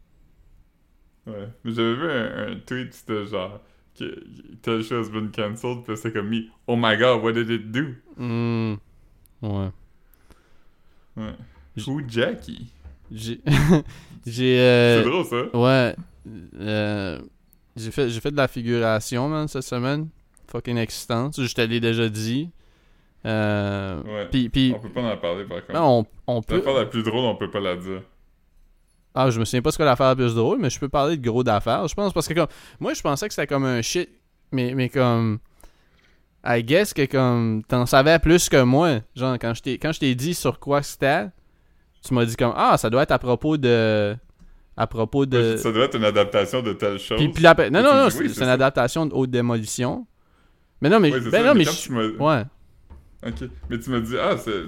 [1.26, 1.48] Ouais.
[1.64, 3.60] Mais j'avais vu un, un tweet, c'était genre
[3.98, 4.22] que
[4.60, 6.42] telle chose been cancelled, puis c'est comme me.
[6.66, 7.94] Oh my god, what did it do?
[8.18, 8.74] Hmm.
[9.40, 9.70] Ouais.
[11.16, 11.34] Ouais.
[11.86, 12.70] Who Jackie?
[13.10, 13.40] J'ai.
[14.26, 14.60] j'ai.
[14.60, 15.56] euh, C'est drôle ça.
[15.56, 15.96] Ouais.
[16.60, 17.20] Euh,
[17.76, 20.08] j'ai fait, j'ai fait de la figuration, man, cette semaine.
[20.48, 21.30] Fucking excitant.
[21.36, 22.50] Je te l'ai déjà dit.
[23.26, 24.72] Euh, Ouais.
[24.74, 25.72] On peut pas en parler par contre.
[25.72, 26.56] non, on, on peut.
[26.56, 28.02] L'affaire la plus drôle, on peut pas la dire.
[29.14, 31.16] Ah, je me souviens pas ce que l'affaire la plus drôle, mais je peux parler
[31.16, 32.12] de gros d'affaires, je pense.
[32.12, 32.48] Parce que, comme.
[32.80, 34.10] Moi, je pensais que c'était comme un shit.
[34.52, 35.38] Mais, mais comme.
[36.44, 37.62] I guess que, comme.
[37.66, 39.00] T'en savais plus que moi.
[39.16, 41.26] Genre, quand je t'ai dit sur quoi c'était,
[42.06, 42.52] tu m'as dit, comme.
[42.56, 44.16] Ah, ça doit être à propos de.
[44.76, 45.56] À propos de.
[45.56, 47.18] Ça doit être une adaptation de telle chose.
[47.18, 48.52] Puis, puis non, non, non, c'est oui, c'est c'est une ça.
[48.54, 50.06] adaptation de Haute Démolition.
[50.80, 51.12] Mais non, mais.
[51.12, 51.64] Ouais, ben ça, non, mais.
[51.64, 52.42] je- Ouais.
[53.26, 53.48] Ok.
[53.70, 54.64] Mais tu m'as dit, ah, c'est.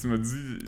[0.00, 0.58] Tu m'as dit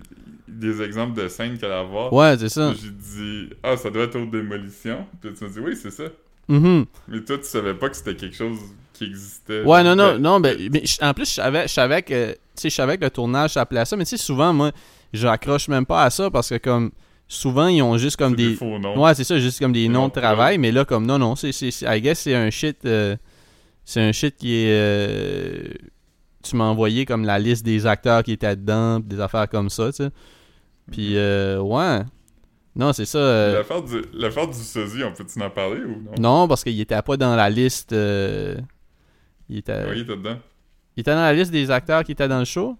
[0.49, 2.13] des exemples de scènes qu'elle allait avoir.
[2.13, 2.73] Ouais, c'est ça.
[2.75, 5.07] J'ai dit, ah, ça doit être haute démolition.
[5.21, 6.05] Puis tu m'as dit, oui, c'est ça.
[6.49, 6.85] Mhm.
[7.09, 8.59] Mais toi, tu savais pas que c'était quelque chose
[8.93, 9.63] qui existait.
[9.65, 12.37] Ouais, non, non, Ben, non, ben, mais je- en plus, je savais, je savais que,
[12.63, 14.71] je savais que le tournage s'appelait à ça, mais tu sais, souvent, moi,
[15.13, 16.91] je raccroche même pas à ça parce que, comme,
[17.29, 18.55] souvent, ils ont juste comme des.
[18.55, 19.01] faux noms.
[19.03, 21.53] Ouais, c'est ça, juste comme des noms de travail, mais là, comme, non, non, c'est,
[21.53, 23.17] c'est, c'est- I guess, c'est un shit, euh,
[23.85, 25.69] c'est un shit qui est, euh,
[26.43, 29.87] tu m'as envoyé comme la liste des acteurs qui étaient dedans, des affaires comme ça,
[29.93, 30.11] tu sais.
[30.91, 32.01] Puis, euh, ouais.
[32.77, 33.19] Non, c'est ça.
[33.19, 36.13] euh, L'affaire du, l'affaire du sosie, on peut-tu en parler ou non?
[36.43, 37.93] non, parce qu'il était pas dans la liste.
[37.93, 40.39] il, était, Oui, il était dedans.
[40.97, 42.77] il était dans la liste des acteurs qui étaient dans le show?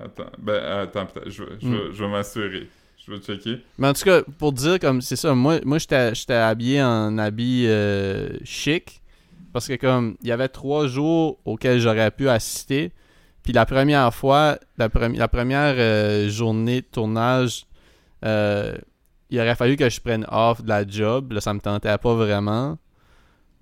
[0.00, 1.28] Attends, ben, attends, peut-être.
[1.30, 1.92] Je, je, Hmm.
[1.92, 2.68] je vais m'assurer.
[3.04, 3.64] Je vais checker.
[3.78, 7.66] Mais en tout cas, pour dire comme c'est ça, moi, moi j'étais habillé en habit
[7.66, 9.00] euh, chic.
[9.52, 12.92] Parce que comme il y avait trois jours auxquels j'aurais pu assister.
[13.42, 17.66] Puis la première fois, la, la première euh, journée de tournage,
[18.24, 18.76] euh,
[19.30, 21.32] il aurait fallu que je prenne off de la job.
[21.32, 22.78] Là, ça me tentait pas vraiment.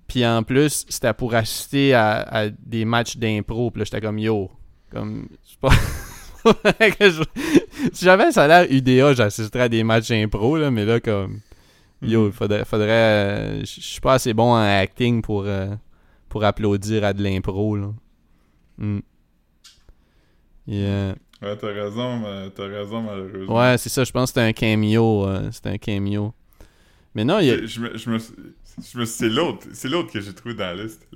[0.07, 3.71] Puis en plus, c'était pour assister à, des matchs d'impro.
[3.71, 4.51] Puis là, j'étais comme yo.
[4.91, 5.71] Comme, c'est pas.
[7.93, 11.39] si j'avais un salaire UDA, j'assisterais à des matchs impro, là, mais là, comme.
[12.01, 12.65] Yo, il faudrait.
[12.65, 15.67] faudrait euh, je suis pas assez bon en acting pour, euh,
[16.29, 17.93] pour applaudir à de l'impro, là.
[18.77, 18.99] Mm.
[20.67, 21.15] Yeah.
[21.41, 22.21] Ouais, t'as raison,
[22.55, 23.57] t'as raison, malheureusement.
[23.59, 25.27] Ouais, c'est ça, je pense que c'était un cameo.
[25.27, 26.33] euh, c'était un cameo.
[27.15, 27.57] Mais non, il y a.
[27.61, 28.33] Je, je me, je me, suis-
[28.93, 31.07] je me, c'est l'autre, c'est l'autre que j'ai trouvé dans la liste.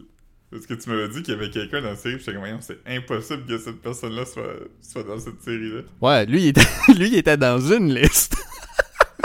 [0.56, 2.60] Parce que tu m'avais dit qu'il y avait quelqu'un dans la série, j'étais comme, Voyons,
[2.62, 5.82] c'est impossible que cette personne-là soit, soit dans cette série-là.
[6.00, 6.62] Ouais, lui, il était,
[6.96, 8.38] lui, il était dans une liste.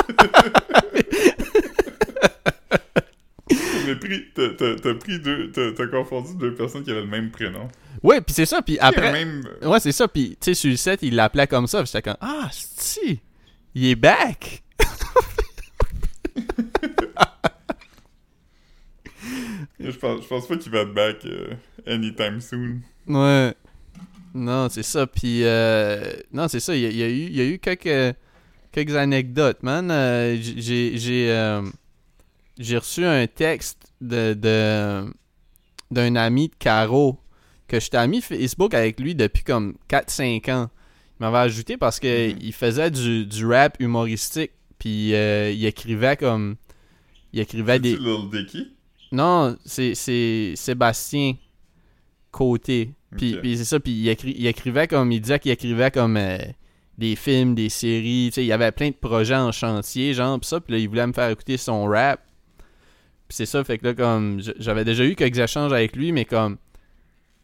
[3.87, 7.69] T'as pris, t'as pris deux, t'as, confondu deux personnes qui avaient le même prénom.
[8.03, 9.13] Ouais, puis c'est ça, puis Après...
[9.13, 9.43] Même...
[9.63, 12.03] Ouais, c'est ça, puis tu sais, sur le set, il l'appelait comme ça, puis j'étais
[12.03, 13.21] comme, ah, si,
[13.75, 14.63] il est back.
[19.81, 21.55] Je pense, je pense pas qu'il va être back euh,
[21.87, 22.81] anytime soon.
[23.07, 23.55] Ouais.
[24.35, 25.07] Non, c'est ça.
[25.07, 26.03] Puis, euh,
[26.33, 26.77] non, c'est ça.
[26.77, 28.17] Il y, a- il y a eu, il y a eu quelques,
[28.73, 29.91] quelques anecdotes, man.
[29.91, 31.61] Euh, j'ai, j'ai,
[32.59, 35.05] j'ai reçu un texte de, de,
[35.91, 37.19] d'un ami de Caro
[37.67, 40.71] que j'étais ami Facebook avec lui depuis comme 4-5 ans.
[41.19, 42.39] Il m'avait ajouté parce que Mhm.
[42.41, 44.53] il faisait du, du rap humoristique.
[44.79, 46.57] Puis, euh, il écrivait comme.
[47.33, 47.97] Il écrivait des.
[48.33, 48.73] Dicky?
[49.13, 49.95] Non, c'est,
[50.57, 51.35] Sébastien
[52.31, 52.95] Côté.
[53.17, 56.39] Puis, c'est ça, puis il, écri- il écrivait comme, il disait qu'il écrivait comme euh,
[56.97, 60.39] des films, des séries, tu sais, il y avait plein de projets en chantier, genre,
[60.39, 62.21] pis ça, puis là, il voulait me faire écouter son rap.
[63.27, 66.25] Puis c'est ça, fait que là, comme, j'avais déjà eu quelques échanges avec lui, mais
[66.25, 66.57] comme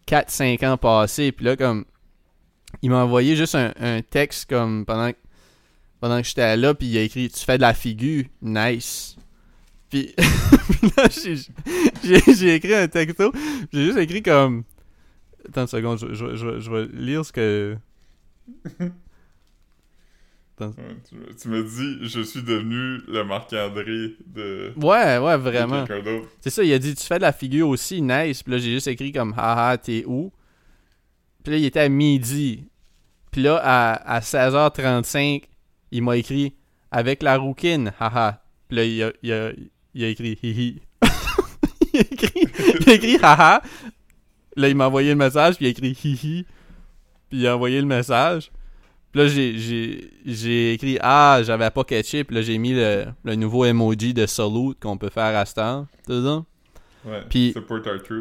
[0.06, 1.84] 4-5 ans passés, puis là, comme,
[2.82, 5.18] il m'a envoyé juste un, un texte, comme, pendant, que-
[6.00, 9.16] pendant que j'étais là, puis il a écrit «Tu fais de la figure, nice».
[9.90, 10.14] Puis,
[10.80, 11.08] puis là,
[12.34, 13.32] j'ai- écrit un texto,
[13.72, 14.64] j'ai juste écrit comme...
[15.48, 17.76] Attends une seconde, je, je, je, je vais lire ce que...
[20.58, 20.68] Ouais,
[21.38, 25.84] tu, me- dis, je suis devenu le Marc-André de, Ouais, ouais, vraiment.
[26.40, 28.42] C'est ça, il a dit tu fais de la figure aussi, nice.
[28.42, 30.32] Puis là, j'ai juste écrit comme haha, t'es où?
[31.44, 32.64] Puis là, il était à midi.
[33.30, 35.42] Puis là, à, à 16h35,
[35.90, 36.54] il m'a écrit
[36.90, 38.42] avec la rouquine, haha.
[38.68, 39.52] Puis là, il a, il a,
[39.96, 40.82] il a écrit hihi.
[41.94, 42.46] il, a écrit,
[42.80, 43.62] il a écrit haha.
[44.54, 46.44] Là, il m'a envoyé le message, puis il a écrit hihi.
[47.30, 48.50] Puis il a envoyé le message.
[49.10, 52.24] Puis là, j'ai, j'ai, j'ai écrit Ah, j'avais pas catché.
[52.24, 55.46] Puis là, j'ai mis le, le nouveau emoji de salute qu'on peut faire à.
[55.46, 56.44] C'est ça?
[57.06, 57.54] Ouais, Puis-.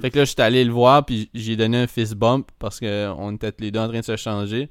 [0.01, 3.33] Fait que là, j'étais allé le voir, puis j'ai donné un fist bump parce qu'on
[3.33, 4.69] était tous les deux en train de se changer.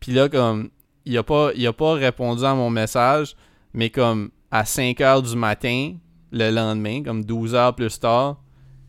[0.00, 0.70] Puis là, comme,
[1.04, 3.36] il a pas, il a pas répondu à mon message,
[3.72, 5.92] mais comme, à 5 heures du matin,
[6.32, 8.40] le lendemain, comme 12 heures plus tard,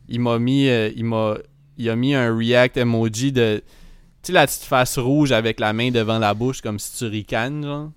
[0.08, 1.36] il m'a mis, euh, il m'a,
[1.78, 3.62] il a mis un react emoji de,
[4.22, 7.06] tu sais, la petite face rouge avec la main devant la bouche, comme si tu
[7.06, 7.92] ricanes, genre.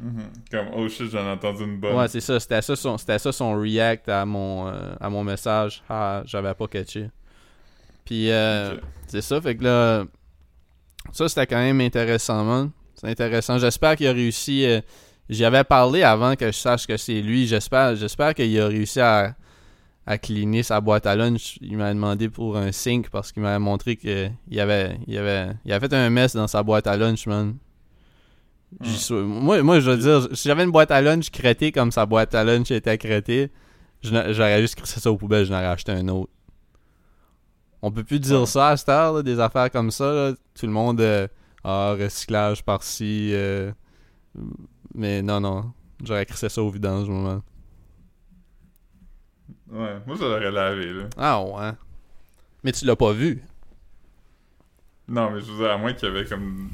[0.00, 0.22] Mhm.
[0.50, 1.96] Comme, oh shit, j'en ai entendu une bonne.
[1.96, 2.38] Ouais, c'est ça.
[2.38, 5.82] C'était ça, son, c'était ça son react à mon, euh, à mon message.
[5.88, 7.10] Ah, j'avais pas catché.
[8.04, 8.76] Puis, euh,
[9.08, 9.40] c'est ça.
[9.40, 10.04] Fait que là,
[11.12, 12.70] ça, c'était quand même intéressant, man.
[12.94, 13.58] C'est intéressant.
[13.58, 14.64] J'espère qu'il a réussi.
[15.28, 17.46] J'y avais parlé avant que je sache que c'est lui.
[17.46, 19.34] J'espère, j'espère qu'il a réussi à,
[20.06, 21.58] à cleaner sa boîte à lunch.
[21.60, 25.72] Il m'a demandé pour un sync parce qu'il m'avait montré qu'il avait, il avait, il
[25.72, 27.56] avait fait un mess dans sa boîte à lunch, man.
[28.80, 29.20] Hmm.
[29.22, 32.34] Moi, moi, je veux dire, si j'avais une boîte à lunch crétée comme sa boîte
[32.34, 33.50] à lunch était crétée,
[34.02, 36.30] j'aurais juste crissé ça aux poubelles, je n'aurais acheté un autre.
[37.80, 38.46] On peut plus dire Ouais.
[38.46, 40.12] ça à cette heure, là, des affaires comme ça.
[40.12, 40.32] là.
[40.58, 41.28] Tout le monde, euh,
[41.64, 43.30] ah, recyclage par-ci.
[43.32, 43.70] euh,
[44.98, 45.72] mais non, non.
[46.02, 47.40] J'aurais crissé ça au vidange, moment.
[49.70, 51.04] Ouais, moi, je l'aurais lavé, là.
[51.16, 51.70] Ah ouais.
[52.64, 53.42] Mais tu l'as pas vu.
[55.06, 56.70] Non, mais je veux dire, à moins qu'il y avait comme.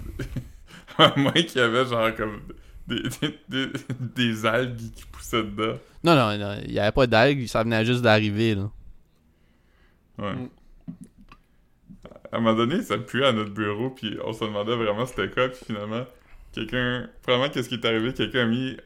[0.99, 2.41] à moins qu'il y avait genre comme.
[2.87, 5.79] Des, des, des, des algues qui poussaient dedans.
[6.03, 8.71] Non, non, non, il y avait pas d'algues, ça venait juste d'arriver, là.
[10.19, 10.35] Ouais.
[10.35, 10.49] Mm.
[12.33, 15.31] À un moment donné, ça puait à notre bureau, puis on se demandait vraiment c'était
[15.31, 16.05] quoi, puis finalement,
[16.55, 17.09] quelqu'un.
[17.27, 18.13] Vraiment, qu'est-ce qui est arrivé?
[18.13, 18.77] Quelqu'un a mis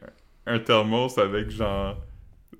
[0.45, 1.97] un thermos avec genre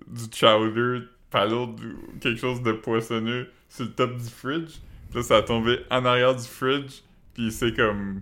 [0.08, 1.02] du chowder,
[1.34, 1.76] ou
[2.20, 4.80] quelque chose de poissonneux sur le top du fridge.
[5.10, 7.02] Puis là, ça a tombé en arrière du fridge,
[7.34, 8.22] puis c'est comme.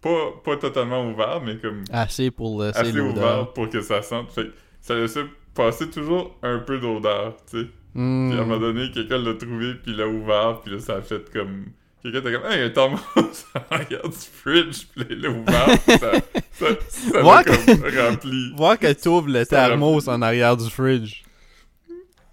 [0.00, 4.30] Pas, pas totalement ouvert, mais comme Assez pour laisser assez ouvert pour que ça sente.
[4.30, 5.24] Fait que ça laissait
[5.54, 7.66] passer toujours un peu d'odeur, tu sais.
[7.94, 8.28] Hmm.
[8.28, 11.02] Puis à un moment donné, quelqu'un l'a trouvé, puis l'a ouvert, puis là, ça a
[11.02, 11.66] fait comme...
[12.12, 15.06] Quelqu'un était comme «Hey, il y a un thermos en arrière du fridge!» Puis là,
[15.10, 16.12] il l'a ouvert, ça,
[16.52, 18.52] ça, ça Voir comme rempli.
[18.56, 21.24] Voir que t'ouvres le thermos en arrière du fridge.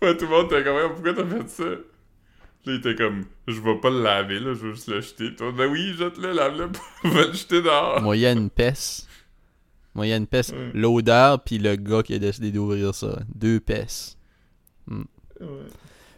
[0.01, 1.77] Ouais, tout le monde était comme Hey, «Pourquoi t'as fait ça?» là,
[2.65, 5.35] il était comme «Je vais pas le laver, là, je veux juste le jeter.» Puis
[5.37, 6.69] toi, «Ben oui, jette-le, lave-le,
[7.09, 8.01] va le jeter dehors!
[8.01, 9.07] Moyenne pèse.
[9.95, 10.51] Moyenne pèse.
[10.51, 10.71] Ouais.
[10.73, 13.19] L'odeur, puis le gars qui a décidé d'ouvrir ça.
[13.33, 14.17] Deux pèses.»
[14.87, 14.97] Ouais.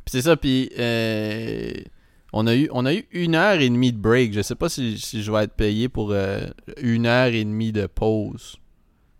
[0.03, 1.71] Puis c'est ça, puis euh,
[2.37, 4.33] on, a eu, on a eu une heure et demie de break.
[4.33, 6.41] Je sais pas si, si je vais être payé pour euh,
[6.81, 8.57] une heure et demie de pause.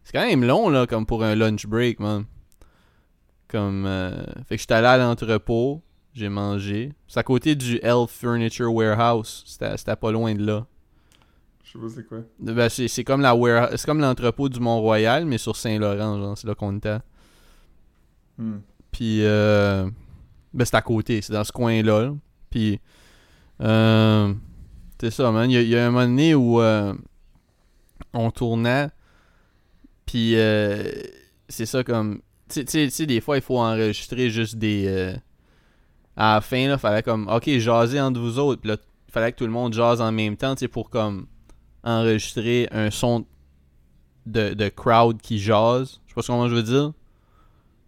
[0.03, 2.25] C'est quand même long, là, comme pour un lunch break, man.
[3.47, 5.81] Comme, euh, fait que j'étais allé à l'entrepôt,
[6.13, 6.91] j'ai mangé.
[7.07, 9.43] C'est à côté du Elf Furniture Warehouse.
[9.45, 10.65] C'était pas loin de là.
[11.63, 12.17] Je sais pas c'est quoi.
[12.39, 16.47] Ben, c'est comme la warehouse- c'est comme l'entrepôt du Mont-Royal, mais sur Saint-Laurent, genre, c'est
[16.47, 16.97] là qu'on était.
[18.37, 18.57] Hmm.
[18.91, 19.89] Puis, euh,
[20.53, 22.01] ben, c'est à côté, c'est dans ce coin-là.
[22.03, 22.13] là.
[22.49, 22.79] Puis,
[23.61, 24.33] euh,
[24.99, 25.49] c'est ça, man.
[25.49, 26.93] Il y, a- il y a un moment donné où euh,
[28.13, 28.89] on tournait,
[30.05, 30.83] puis euh,
[31.49, 32.21] c'est ça comme.
[32.49, 35.15] Tu sais- des fois, il faut enregistrer juste des.
[36.15, 37.27] à la fin, là, fallait comme.
[37.27, 38.61] Ok, jaser entre vous autres.
[38.61, 38.77] Puis là,
[39.07, 41.27] il fallait que tout le monde jase en même temps, tu sais, pour comme.
[41.83, 43.25] Enregistrer un son
[44.25, 45.99] de, de crowd qui jase.
[46.07, 46.93] Je sais pas comment je veux dire.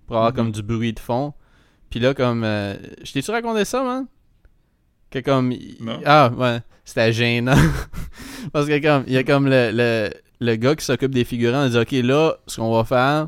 [0.05, 0.35] Pour avoir Mhm.
[0.35, 1.33] comme du bruit de fond.
[1.89, 2.43] Puis là, comme.
[2.43, 4.05] euh, je t'ai-tu raconté ça, man?
[5.09, 5.53] Que comme.
[5.79, 5.99] Non.
[6.05, 6.59] Ah, ouais.
[6.83, 7.55] C'était gênant.
[8.53, 9.03] Parce que comme.
[9.07, 11.65] Il y a comme le, le, le gars qui s'occupe des figurants.
[11.65, 13.27] Il dit, OK, là, ce qu'on va faire.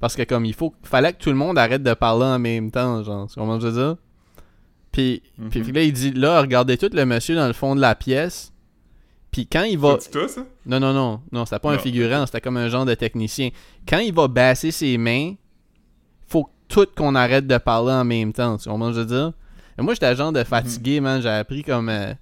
[0.00, 0.74] Parce que comme il faut.
[0.82, 3.28] Fallait que tout le monde arrête de parler en même temps, genre.
[3.28, 3.96] Tu comprends ce que je veux dire?
[4.92, 5.48] Puis, Mhm.
[5.50, 8.52] puis là, il dit, là, regardez tout le monsieur dans le fond de la pièce.
[9.32, 9.96] Puis quand il va.
[9.98, 10.42] C'est toi, ça?
[10.66, 11.20] Non, non, non.
[11.32, 13.50] Non, c'était pas un figurant, c'était comme un genre de technicien.
[13.88, 15.34] Quand il va basser ses mains,
[16.28, 18.56] faut tout qu'on arrête de parler en même temps.
[18.56, 19.32] Tu comprends ce que je veux dire?
[19.78, 21.20] Et moi, j'étais genre de fatigué, man.
[21.20, 21.88] J'avais pris comme.
[21.88, 22.12] euh,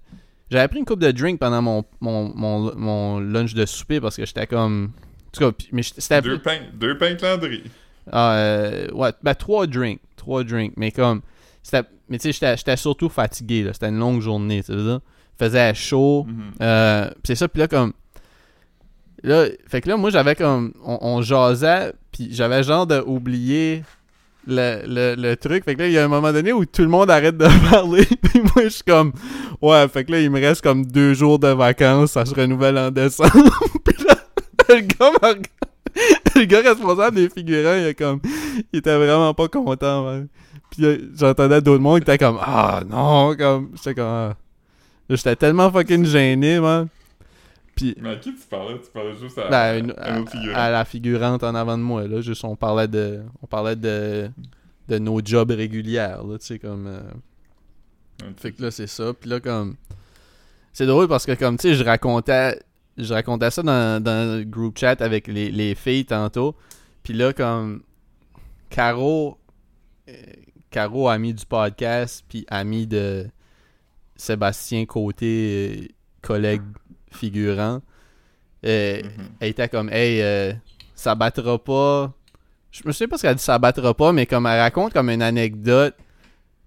[0.51, 4.17] J'avais pris une coupe de drink pendant mon, mon, mon, mon lunch de souper parce
[4.17, 4.93] que j'étais comme.
[5.27, 6.21] En tout cas, mais c'était.
[6.23, 7.65] Deux pains, deux pains Landry.
[8.11, 10.01] Ah, euh, ouais, ben trois drinks.
[10.17, 10.73] Trois drinks.
[10.77, 11.21] Mais comme.
[11.63, 13.73] c'était- Mais tu sais, j'étais- surtout fatigué, là.
[13.73, 14.79] C'était une longue journée, tu sais.
[14.79, 14.99] Il
[15.39, 16.27] faisait chaud.
[16.61, 17.93] Euh, pis c'est ça, puis là, comme.
[19.23, 20.73] Là, fait que là, moi, j'avais comme.
[20.85, 23.85] On, on jasait, puis j'avais genre de oublier
[24.47, 25.65] le, le, le truc.
[25.65, 27.47] Fait que là, il y a un moment donné où tout le monde arrête de
[27.71, 28.05] parler.
[28.05, 29.13] puis moi, je suis comme.
[29.61, 32.13] Ouais, fait que là, il me reste comme deux jours de vacances.
[32.13, 33.31] Ça se renouvelle en décembre.
[33.85, 34.17] puis là,
[34.69, 35.35] le gars
[36.35, 38.21] Le gars responsable des figurants, il est comme.
[38.73, 40.29] Il était vraiment pas content, man.
[40.71, 42.39] Puis j'entendais d'autres monde qui étaient comme.
[42.41, 43.71] Ah non, comme.
[43.77, 44.07] J'étais comme.
[44.07, 44.35] ah.
[45.11, 46.89] J'étais tellement fucking gêné, man.
[47.75, 48.79] Puis, Mais à qui tu parlais?
[48.79, 52.07] Tu parlais juste à, ben, une- à autre à la figurante en avant de moi,
[52.07, 52.21] là.
[52.21, 53.23] Juste, on parlait de.
[53.43, 54.31] On parlait de.
[54.89, 56.87] De nos jobs régulières, là, tu sais, comme.
[56.87, 57.01] euh.
[58.37, 59.13] Fait que là, c'est ça.
[59.15, 59.77] Puis là, comme.
[60.73, 62.61] C'est drôle parce que, comme, tu sais, je racontais.
[62.99, 66.55] Je racontais ça dans, dans le group chat avec les, les filles tantôt.
[67.03, 67.83] Puis là, comme.
[68.71, 69.39] Caro.
[70.09, 70.13] euh,
[70.71, 73.27] Caro, ami du podcast, puis ami de
[74.17, 75.87] Sébastien Côté, euh,
[76.23, 76.63] collègue
[77.13, 77.81] figurant.
[78.65, 79.11] euh, Mhm.
[79.41, 80.53] elle était comme hey euh,
[80.95, 82.13] ça battra pas
[82.71, 85.11] je me souviens pas ce qu'elle dit ça battra pas mais comme elle raconte comme
[85.11, 85.95] une anecdote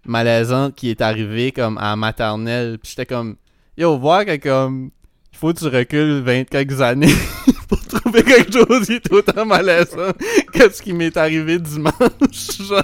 [0.05, 3.37] malaisante qui est arrivée comme à la maternelle puis j'étais comme
[3.77, 4.91] yo voir que comme
[5.31, 7.13] il faut que tu recules 20 quelques années
[7.69, 10.11] pour trouver quelque chose qui est autant malaisant
[10.53, 11.91] que ce qui m'est arrivé dimanche
[12.59, 12.83] genre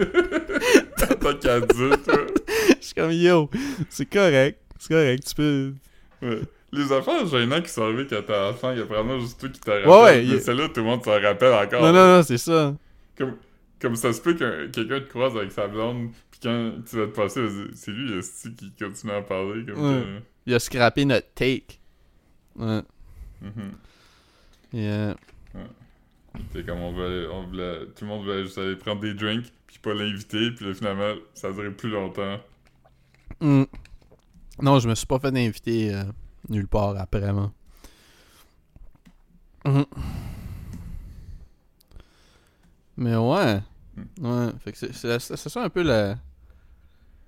[0.00, 2.26] En tant qu'adulte, ouais.
[2.80, 3.50] je suis comme yo
[3.90, 5.74] c'est correct c'est correct tu peux
[6.22, 6.40] Ouais.
[6.74, 9.48] Les affaires gênantes qui sont arrivées quand t'es enfant, il y a probablement juste toi
[9.48, 9.88] qui t'en rappelles.
[9.88, 11.82] Ouais, ouais, Mais il- celle-là, tout le monde s'en rappelle encore.
[11.82, 12.74] non non non c'est ça
[13.16, 13.36] Comme,
[13.80, 17.06] comme ça se peut que quelqu'un te croise avec sa blonde, pis quand tu vas
[17.06, 19.64] te passer, il va dire, c'est lui, esti, qui continue à parler.
[19.66, 20.02] Comme Ouais.
[20.02, 21.78] que- il a scrappé notre take
[22.56, 22.82] ouais
[23.42, 23.72] Mhm.
[24.72, 25.14] yeah.
[26.52, 29.46] C'est comme on voulait, on voulait, tout le monde voulait juste aller prendre des drinks,
[29.68, 32.40] puis pas l'inviter, puis là, finalement, ça a duré plus longtemps.
[33.40, 33.62] Hmm.
[34.60, 36.02] Non, je me suis pas fait inviter euh,
[36.48, 37.52] nulle part après, moi.
[39.64, 39.84] Mhm.
[42.96, 43.60] Mais ouais.
[44.20, 44.48] Ouais.
[44.60, 44.92] Fait que c'est-
[45.48, 46.14] ça un peu le.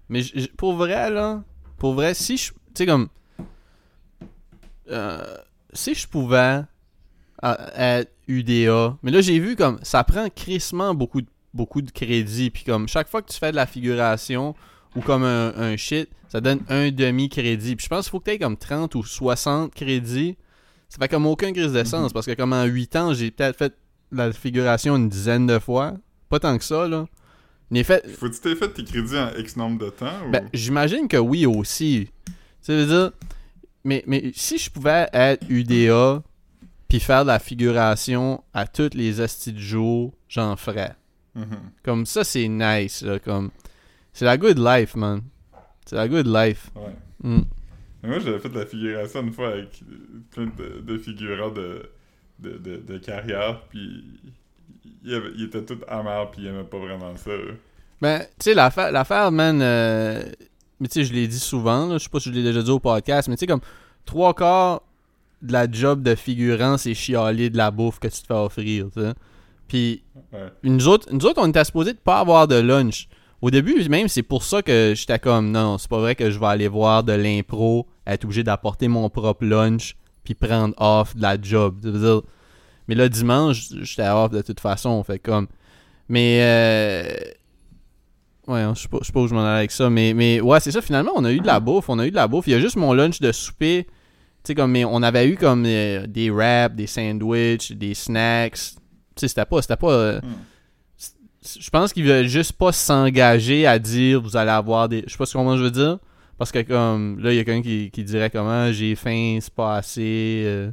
[0.09, 1.43] Mais j- j- pour vrai, là.
[1.79, 2.53] Pour vrai, si je.
[2.53, 3.09] Tu sais, comme.
[4.91, 5.37] euh,
[5.73, 6.63] si je pouvais
[7.43, 8.97] être UDA.
[9.03, 9.79] Mais là, j'ai vu comme.
[9.83, 12.51] Ça prend crissement beaucoup de, beaucoup de crédit.
[12.51, 14.55] Puis comme, chaque fois que tu fais de la figuration
[14.97, 17.77] ou comme un, un shit, ça donne un demi-crédit.
[17.77, 20.37] Puis je pense qu'il faut que tu aies comme 30 ou 60 crédits.
[20.89, 22.13] Ça fait comme aucun crise d'essence.
[22.13, 23.75] Parce que comme en 8 ans, j'ai peut-être fait
[24.13, 25.95] la figuration une dizaine de fois.
[26.29, 27.07] Pas tant que ça, là.
[27.71, 30.31] Mais fait, Faut que tu t'aies fait tes crédits en X nombre de temps, ou...
[30.31, 32.11] ben, j'imagine que oui aussi.
[32.61, 33.13] Ça veut dire.
[33.85, 36.23] Mais, mais si je pouvais être UDA
[36.89, 40.95] puis faire de la figuration à toutes les astis de jour, j'en ferais.
[41.35, 41.57] Mhm.
[41.85, 43.03] Comme ça, c'est nice.
[43.03, 43.51] Là, comme...
[44.17, 45.21] C'est la good life, man.
[45.85, 46.71] C'est la good life.
[46.75, 46.97] Ouais.
[47.23, 47.43] Mm.
[48.03, 49.83] Moi, j'avais fait de la figuration une fois avec
[50.31, 51.83] plein de, de figurants de,
[52.39, 54.05] de, de, de carrière, puis
[55.05, 57.31] il, avait- il était tout amer, puis il aimait pas vraiment ça.
[58.01, 59.61] Ben, tu sais, l'affaire, l'affaire, man.
[59.61, 60.23] euh,
[60.81, 62.71] Mais tu sais, je l'ai dit souvent, je sais pas si je l'ai déjà dit
[62.71, 63.61] au podcast, mais tu sais, comme
[64.07, 64.83] trois quarts
[65.43, 68.87] de la job de figurant, c'est chialer de la bouffe que tu te fais offrir,
[68.95, 69.13] tu sais.
[69.69, 70.03] Puis
[70.33, 70.49] Ouais.
[70.63, 73.09] nous autres, nous autres, on était supposés de pas avoir de lunch.
[73.43, 76.39] Au début, même, c'est pour ça que j'étais comme, non, c'est pas vrai que je
[76.39, 81.23] vais aller voir de l'impro, être obligé d'apporter mon propre lunch, puis prendre off de
[81.23, 81.79] la job.
[81.81, 82.23] Dire,
[82.89, 85.49] mais là, dimanche, j'étais off de toute façon, fait comme.
[86.09, 87.05] Mais, euh...
[88.49, 90.71] Ouais, je sais pas, je où je m'en allais avec ça, mais, mais ouais, c'est
[90.71, 92.47] ça, finalement, on a eu de la bouffe, on a eu de la bouffe.
[92.47, 93.93] Il y a juste mon lunch de souper, tu
[94.45, 98.55] sais, comme, mais on avait eu comme euh, des wraps, des sandwichs, des snacks.
[98.55, 98.71] Tu
[99.17, 99.91] sais, c'était pas, c'était pas...
[99.91, 100.33] euh, Hmm.
[101.61, 105.05] Je pense qu'ils veulent juste pas s'engager à dire vous allez avoir des.
[105.07, 105.99] Je sais pas comment je veux dire.
[106.39, 109.55] Parce que comme là, il y a quelqu'un qui, qui dirait comment j'ai faim, c'est
[109.55, 110.43] pas assez.
[110.47, 110.71] euh,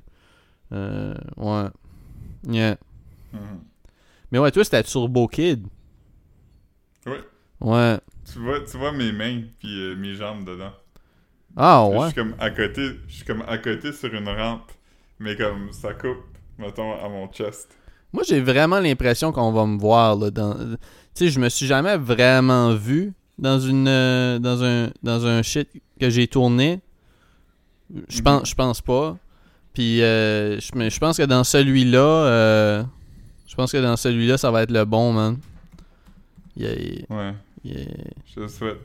[0.73, 1.69] euh, ouais.
[2.49, 2.77] Yeah.
[3.33, 3.61] Mhm.
[4.31, 5.67] Mais ouais, toi c'était Turbo Kid.
[7.05, 7.21] Ouais.
[7.61, 7.99] Ouais.
[8.31, 10.73] Tu vois, tu vois mes mains, puis euh, mes jambes dedans.
[11.55, 12.05] Ah Je ouais.
[12.07, 14.71] suis comme à côté, je suis comme à côté sur une rampe,
[15.19, 16.23] mais comme ça coupe,
[16.57, 17.77] mettons, à mon chest.
[18.13, 20.53] Moi j'ai vraiment l'impression qu'on va me voir là dans.
[20.55, 20.77] Tu
[21.15, 25.67] sais, je me suis jamais vraiment vu dans une euh, dans un dans un shit
[25.99, 26.79] que j'ai tourné.
[28.07, 28.23] Je Mhm.
[28.23, 29.17] pense je pense pas.
[29.73, 32.83] Puis euh, je pense que dans celui-là euh,
[33.47, 35.37] je pense que dans celui-là ça va être le bon man.
[36.55, 37.33] Il y a- il Ouais,
[37.65, 37.85] y a-
[38.35, 38.79] je le souhaite.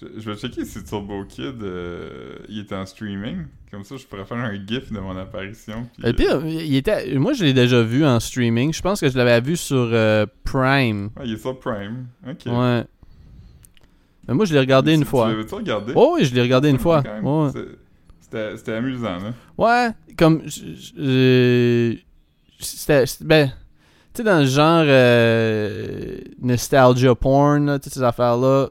[0.00, 3.44] Je, je vais checker si Turbo Kid, euh, il est en streaming.
[3.70, 5.86] Comme ça, je pourrais faire un gif de mon apparition.
[5.94, 8.72] Puis, Le pire, il était moi je l'ai déjà vu en streaming.
[8.72, 11.10] Je pense que je l'avais vu sur euh, Prime.
[11.16, 12.06] euh, ouais, il est sur Prime.
[12.26, 12.46] Ok.
[12.46, 12.84] Ouais.
[14.28, 15.26] Mais moi je l'ai regardé une fois.
[15.28, 15.92] Tu l'avais-tu regardé?
[15.96, 17.02] Oh oui, je l'ai regardé une fois.
[17.22, 17.50] Ouais.
[18.56, 19.32] C'était amusant, là.
[19.58, 20.42] Ouais, comme.
[20.98, 21.94] euh,
[22.58, 23.04] C'était.
[23.22, 23.48] Ben.
[24.12, 24.84] Tu sais, dans le genre.
[24.86, 28.70] euh, nostalgia porn, toutes ces affaires-là.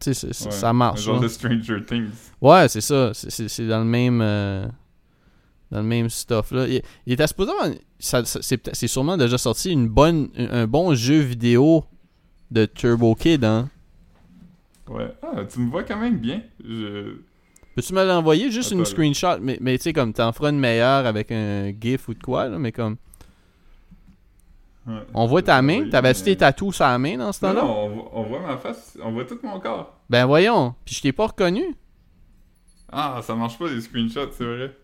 [0.00, 0.32] Tu sais, Ouais.
[0.32, 1.00] ça marche.
[1.00, 2.08] Un genre de Stranger Things.
[2.40, 3.12] Ouais, c'est ça.
[3.14, 4.20] C'est- dans le même.
[4.22, 4.66] euh,
[5.70, 6.66] dans le même stuff, là.
[6.66, 7.52] Il, il était supposé
[7.98, 11.84] C'est sûrement déjà sorti une bonne, un, bon jeu vidéo
[12.50, 13.68] de Turbo Kid, hein.
[14.88, 15.14] Ouais.
[15.22, 16.42] Ah, tu me vois quand même bien.
[16.64, 17.14] Je...
[17.76, 19.38] Peux-tu me l'envoyer juste une Attends, screenshot?
[19.40, 22.48] Mais, mais tu sais, comme t'en feras une meilleure avec un GIF ou de quoi,
[22.48, 22.96] là, mais comme.
[24.86, 25.02] Ouais.
[25.14, 25.88] On voit ta main?
[25.88, 27.62] T'avais-tu tes tatous sur la main dans ce temps-là?
[27.62, 29.98] non, on, voit- on voit ma face, on voit tout mon corps.
[30.08, 30.74] Ben voyons.
[30.84, 31.64] Puis je t'ai pas reconnu.
[32.92, 34.76] Ah, ça marche pas les screenshots, c'est vrai.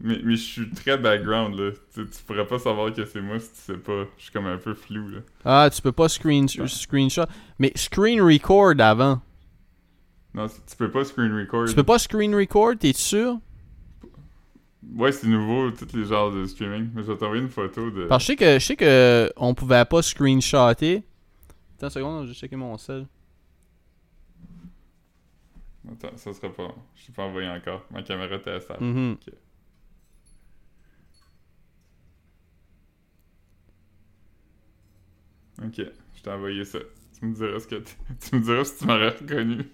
[0.00, 1.70] Mais, mais je suis très background, là.
[1.94, 4.04] Tu, tu pourrais pas savoir que c'est moi si tu sais pas.
[4.18, 5.18] Je suis comme un peu flou, là.
[5.44, 7.24] Ah, tu peux pas screen, screenshot.
[7.58, 9.20] Mais screen record avant.
[10.34, 11.66] Non, tu peux pas screen record.
[11.68, 13.38] Tu peux pas screen record, t'es sûr?
[14.96, 16.90] Ouais, c'est nouveau, tous les genres de streaming.
[16.94, 18.04] Mais je vais t'envoyer une photo de.
[18.06, 21.02] Parce que je sais que, je sais que on pouvait pas screenshotter.
[21.76, 23.06] Attends une seconde, je vais checker mon sel.
[25.90, 26.74] Attends, ça sera pas.
[26.96, 27.84] Je t'ai pas envoyé encore.
[27.90, 28.84] Ma caméra était instable.
[28.84, 29.16] Mhm.
[35.64, 35.80] Ok,
[36.14, 36.78] je t'ai envoyé ça.
[37.18, 37.76] Tu me diras ce que
[38.20, 39.64] tu me diras si tu m'aurais reconnu.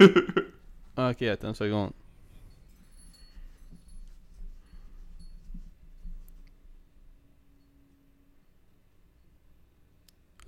[0.98, 1.92] Ok, attends une seconde.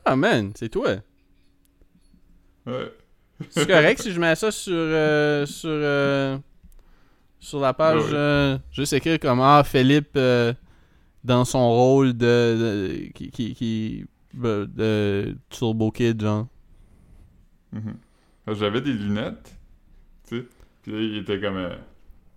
[0.04, 0.96] Ah man, c'est toi.
[2.66, 2.92] Ouais.
[3.50, 6.38] C'est correct si je mets ça sur euh, sur euh,
[7.40, 10.52] sur la page Ouais, euh, juste écrire comme ah Philippe euh,
[11.24, 12.24] dans son rôle de,
[13.06, 16.46] de- qui qui qui de, Turbo Kid genre.
[17.72, 17.96] Mhm.
[18.54, 19.56] J'avais des lunettes,
[20.28, 20.46] tu sais.
[20.82, 21.68] Puis là, il était comme.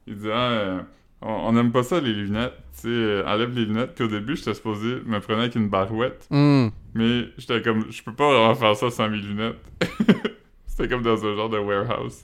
[0.07, 0.86] il disait, ah,
[1.28, 2.88] on n'aime pas ça les lunettes, tu sais.
[2.88, 3.95] euh, enlève les lunettes.
[3.95, 6.28] Puis au début, j'étais supposé me prendre avec une barouette.
[6.30, 6.67] Hmm.
[6.93, 9.57] Mais j'étais comme, je peux pas vraiment faire ça sans mes lunettes.
[10.67, 12.23] C'était comme dans un genre de warehouse.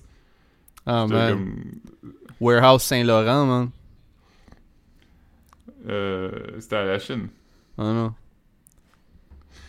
[0.86, 1.30] Ah man.
[1.32, 1.56] comme.
[2.40, 3.70] Warehouse Saint-Laurent man.
[5.88, 6.30] euh,
[6.60, 7.28] C'était à la Chine.
[7.78, 8.14] Ah non.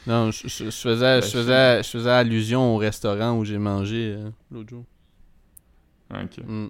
[0.07, 4.16] Non, je, je- je faisais, je, faisais, je faisais allusion au restaurant où j'ai mangé
[4.18, 4.85] euh, l'autre jour.
[6.11, 6.45] Ah, Ok.
[6.45, 6.66] Mm.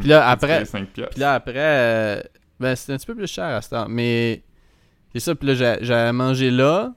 [0.00, 1.10] Puis là, après- 5 piastres.
[1.12, 2.22] Puis là, après, euh,
[2.60, 3.86] ben, c'était un petit peu plus cher à ce temps.
[3.88, 4.44] Mais
[5.12, 6.94] c'est ça, puis là, j'avais mangé là.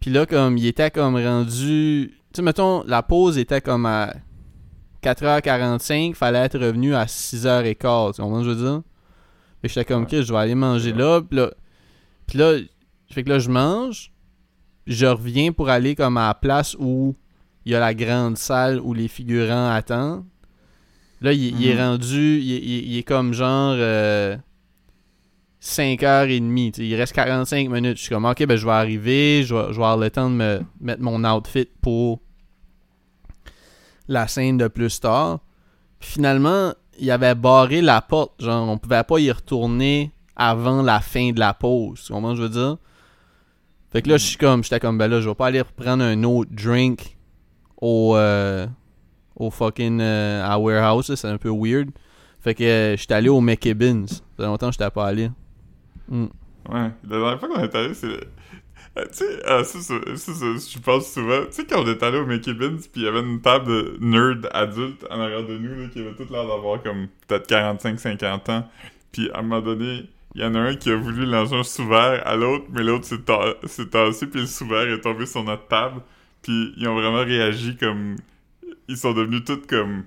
[0.00, 2.12] Puis là, comme, il était comme rendu...
[2.32, 4.14] Tu sais, mettons, la pause était comme à
[5.02, 6.14] 4h45.
[6.14, 8.14] Fallait être revenu à 6h15.
[8.16, 8.82] Tu comprends ce que je veux dire?
[9.60, 11.20] Fait j'étais comme, ok, je vais aller manger là.
[11.20, 11.50] Puis là,
[12.26, 12.54] puis là,
[13.10, 14.12] fait que là, je mange.
[14.86, 17.14] Je reviens pour aller comme à la place où
[17.64, 20.24] il y a la grande salle où les figurants attendent.
[21.22, 21.80] Là, il, il est Mhm.
[21.80, 24.36] rendu, il, il- il est comme genre euh,
[25.60, 26.72] 5h30.
[26.72, 27.96] tu sais, Il reste 45 minutes.
[27.96, 30.28] Je suis comme, ok, ben je vais arriver, je vais, je vais avoir le temps
[30.28, 32.20] de me mettre mon outfit pour
[34.08, 35.38] la scène de plus tard.
[36.00, 38.42] Puis finalement, il avait barré la porte.
[38.42, 42.02] Genre, on pouvait pas y retourner avant la fin de la pause.
[42.06, 42.76] Tu comprends ce que je veux dire?
[43.92, 46.02] Fait que là, je suis comme, j'étais comme, ben là, je vais pas aller reprendre
[46.02, 47.16] un autre drink
[47.80, 48.66] au, euh,
[49.36, 51.90] au fucking, euh, à warehouse, c'est un peu weird.
[52.40, 54.06] Fait que euh, j'étais allé au McKibbins.
[54.06, 55.30] Ça fait longtemps que j'étais pas allé.
[56.08, 56.26] Mm.
[56.68, 56.90] Ouais.
[57.08, 58.06] La dernière fois qu'on est allé, c'est.
[58.98, 61.46] Euh, tu sais, ah, ça, ça, je pense souvent.
[61.46, 63.66] Tu sais, quand on est allé au Mickey Beans, puis il y avait une table
[63.66, 67.48] de nerds adultes en arrière de nous, là, qui avait tout l'air d'avoir comme peut-être
[67.48, 68.68] 45-50 ans.
[69.10, 71.62] Puis à un moment donné, il y en a un qui a voulu lancer un
[71.62, 76.00] sous-verre à l'autre, mais l'autre s'est tassé, puis le sous-verre est tombé sur notre table.
[76.42, 78.16] Puis ils ont vraiment réagi comme.
[78.92, 80.04] Ils sont devenus tous comme.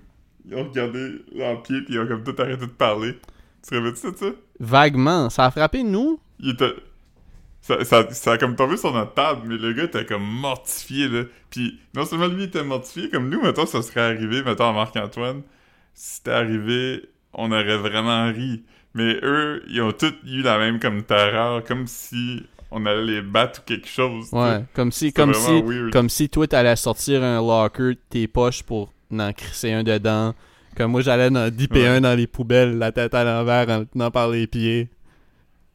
[0.47, 3.13] Ils ont regardé leur pied, puis ils ont comme tout arrêté de parler.
[3.63, 4.25] Tu te rappelles-tu de ça?
[4.59, 5.31] Vaguement.
[5.31, 6.19] Ça a frappé nous?
[6.39, 6.75] il était.
[7.61, 11.07] Ça, ça, ça a comme tombé sur notre table, mais le gars était comme mortifié,
[11.09, 11.23] là.
[11.49, 15.41] Puis non seulement lui était mortifié, comme nous, mettons, ça serait arrivé, mettons, à Marc-Antoine,
[15.95, 18.63] si c'était arrivé, on aurait vraiment ri.
[18.93, 22.43] Mais eux, ils ont tous eu la même comme terreur, comme si
[22.77, 24.27] on allait les battre ou quelque chose.
[24.33, 24.63] Ouais.
[24.73, 25.91] Comme si, comme si, weird.
[25.93, 30.33] comme si toi t'allais sortir un locker de tes poches pour en crisser un dedans.
[30.75, 31.87] Comme moi j'allais en dipper Ouais.
[31.87, 34.89] un dans les poubelles, la tête à l'envers en le tenant par les pieds.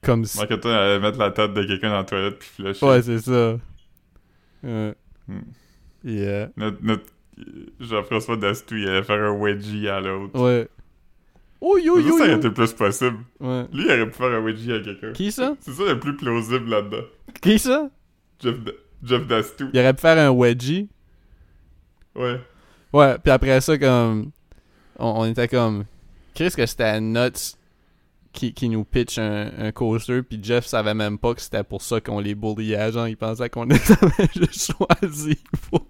[0.03, 0.39] Comme si.
[0.39, 2.87] Marc-Antoine allait mettre la tête de quelqu'un dans la toilette puis flusher.
[2.87, 3.57] Ouais, c'est ça.
[4.63, 4.95] Ouais.
[5.27, 5.41] Hmm.
[6.05, 6.49] Yeah.
[6.57, 7.05] Notre, notre
[7.81, 10.39] Jean-François Dastou, il allait faire un wedgie à l'autre.
[10.39, 10.69] Ouais.
[11.61, 12.39] Oh yo Ça, yo ça aurait yo.
[12.39, 13.19] été plus possible.
[13.39, 13.65] Ouais.
[13.73, 15.13] Lui, il aurait pu faire un wedgie à quelqu'un.
[15.13, 15.55] Qui ça?
[15.61, 17.03] C'est ça le plus plausible là-dedans.
[17.43, 17.91] Qui ça?
[18.43, 18.57] Jeff,
[19.03, 19.69] Jeff Dastou.
[19.73, 20.89] Il aurait pu faire un wedgie.
[22.15, 22.41] Ouais.
[22.93, 24.31] Ouais, puis après ça, comme.
[24.99, 25.85] On, on était comme.
[26.35, 27.57] Chris, que c'était Nuts
[28.33, 31.83] qui, qui nous pitch un, un coaster, puis Jeff savait même pas que c'était pour
[31.83, 32.93] ça qu'on les bulliait.
[32.93, 35.37] Genre, il pensait qu'on les avait juste choisis
[35.71, 35.87] pour.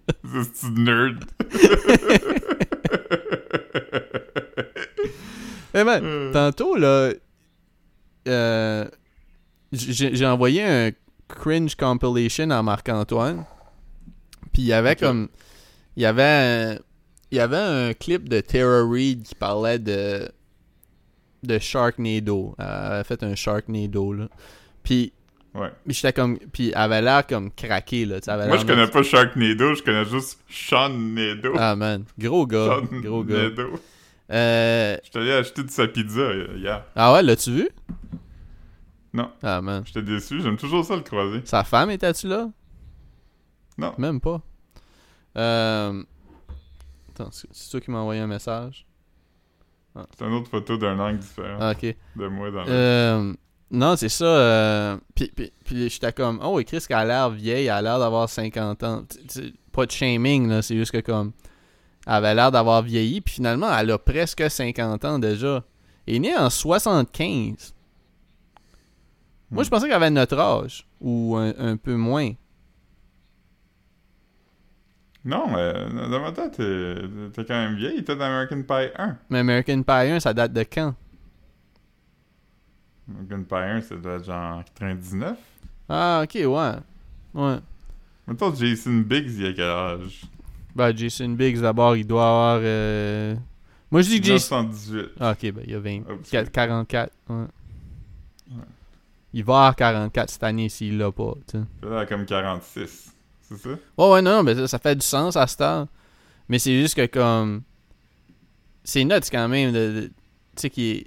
[0.55, 1.25] C'est nerd.
[5.75, 7.12] Mais man, Euh, tantôt, là.
[8.29, 8.85] euh,
[9.73, 10.91] j'ai envoyé un
[11.29, 13.45] cringe compilation à Marc-Antoine.
[14.53, 15.29] Puis il y avait comme.
[15.97, 16.79] Il y avait un,
[17.31, 20.29] il y avait un clip de Tara Reid qui parlait de.
[21.45, 22.55] de Sharknado.
[22.59, 24.29] Elle avait fait un Sharknado, là.
[24.83, 25.12] Puis.
[25.55, 25.68] Ouais.
[25.85, 26.39] puis j'étais comme.
[26.39, 28.16] Puis elle avait l'air comme craqué, là.
[28.27, 31.53] avait Moi, je connais pas Sharknado, je connais juste Sean Nado.
[31.57, 32.66] Ah man, gros gars.
[32.91, 33.51] Sean Gros gars.
[33.51, 33.81] Nado.
[34.31, 36.85] Euh, Je allé acheter de sa pizza euh, hier.
[36.95, 37.68] Ah ouais, l'as-tu vu?
[39.12, 39.31] Non.
[39.43, 39.83] Ah man.
[39.87, 41.41] J'étais déçu, j'aime toujours ça le croiser.
[41.45, 42.49] Sa femme était-tu là?
[43.76, 43.93] Non.
[43.99, 44.41] Même pas.
[45.37, 46.03] Euh...
[47.11, 48.87] Attends, c'est toi qui m'as envoyé un message?
[50.16, 51.97] C'est une autre photo d'un angle différent Ah, ok.
[52.16, 52.70] de moi dans le...
[52.70, 53.33] Euh,
[53.72, 54.24] non, c'est ça.
[54.24, 57.99] Euh, puis, puis, puis j'étais comme, oh, Chris, qu'elle a l'air vieille, elle a l'air
[57.99, 59.05] d'avoir 50 ans.
[59.72, 61.33] Pas de shaming, là, c'est juste que comme,
[62.07, 65.62] avait l'air d'avoir vieilli, puis finalement, elle a presque 50 ans déjà.
[66.07, 67.74] Elle est née en 75.
[69.51, 69.64] Moi, Hmm.
[69.64, 72.32] je pensais qu'elle avait notre âge, ou un, un peu moins.
[75.24, 76.94] Non, euh, dans ma tête, t'es
[77.34, 78.03] t'es quand même vieille.
[78.03, 79.16] T'es dans American Pie 1.
[79.28, 80.94] Mais American Pie 1, ça date de quand?
[83.09, 85.36] American Pie 1, ça doit être genre 99.
[85.90, 86.72] Ah, ok, ouais.
[87.34, 87.59] Ouais.
[88.26, 90.22] Mettons, Jason Biggs, il a quel âge?
[90.75, 92.61] Ben, Jason Biggs, d'abord, il doit avoir...
[92.62, 93.35] euh,
[93.91, 94.62] Moi, je dis que Jason...
[94.62, 95.11] 1978.
[95.21, 95.99] Ah, ok, ben il y a 20.
[96.12, 96.31] Oups.
[96.31, 97.12] Quat- 44.
[97.29, 97.37] Ouais.
[97.37, 98.57] Ouais.
[99.33, 101.35] Il va avoir 44 cette année s'il l'a pas.
[101.47, 101.64] tu sais.
[101.83, 103.12] Il a comme 46.
[103.43, 103.68] C'est ça?
[103.99, 105.87] Ouais, ouais, non, mais ça, ça fait du sens à cette heure.
[106.49, 107.62] Mais c'est juste que comme.
[108.85, 109.73] C'est nuts quand même.
[109.73, 110.11] de-
[110.57, 111.07] Tu sais, qui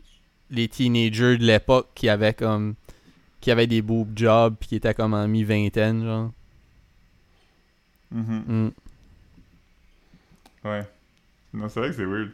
[0.49, 2.76] les teenagers de l'époque qui avaient comme.
[3.41, 6.32] qui avaient des boob jobs puis qui étaient comme en mi-vingtaine, genre.
[8.11, 8.43] Mhm.
[8.47, 8.72] Mm,
[10.64, 10.88] Ouais.
[11.53, 12.32] Non, c'est vrai que c'est weird.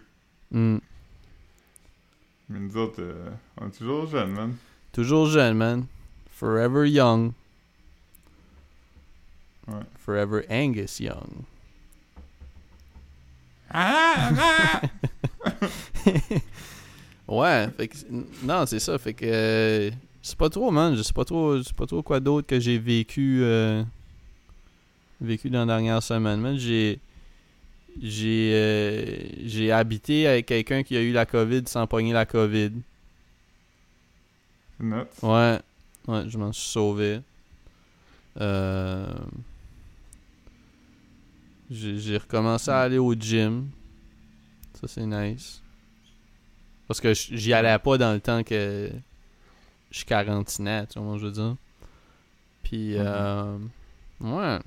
[0.52, 0.78] mm.
[2.50, 4.56] Mais nous autres, euh, on est toujours jeunes, man.
[4.92, 5.86] Toujours jeune, man.
[6.32, 7.32] Forever young.
[9.68, 9.84] Ouais.
[10.00, 11.44] Forever Angus young.
[13.72, 14.82] Ah, ah!
[17.28, 17.98] Ouais, fait que,
[18.42, 19.92] non, c'est ça, fait que euh,
[20.24, 23.42] c'est pas trop, man, je sais pas trop, pas trop quoi d'autre que j'ai vécu
[23.44, 23.84] euh,
[25.22, 27.00] vécu dans la dernière semaine, man, j'ai
[28.02, 32.72] j'ai euh, j'ai habité avec quelqu'un qui a eu la Covid sans pogner la Covid.
[34.80, 35.06] Nuts.
[35.22, 35.60] Ouais,
[36.08, 37.22] ouais, je m'en suis sauvé.
[38.40, 39.14] Euh,
[41.70, 43.70] j'ai recommencé à aller au gym.
[44.80, 45.62] Ça, c'est nice.
[46.88, 48.90] Parce que j'y allais pas dans le temps que
[49.92, 51.56] je quarantinais, tu vois je veux dire?
[52.64, 53.58] Puis, euh,
[54.22, 54.60] ouais.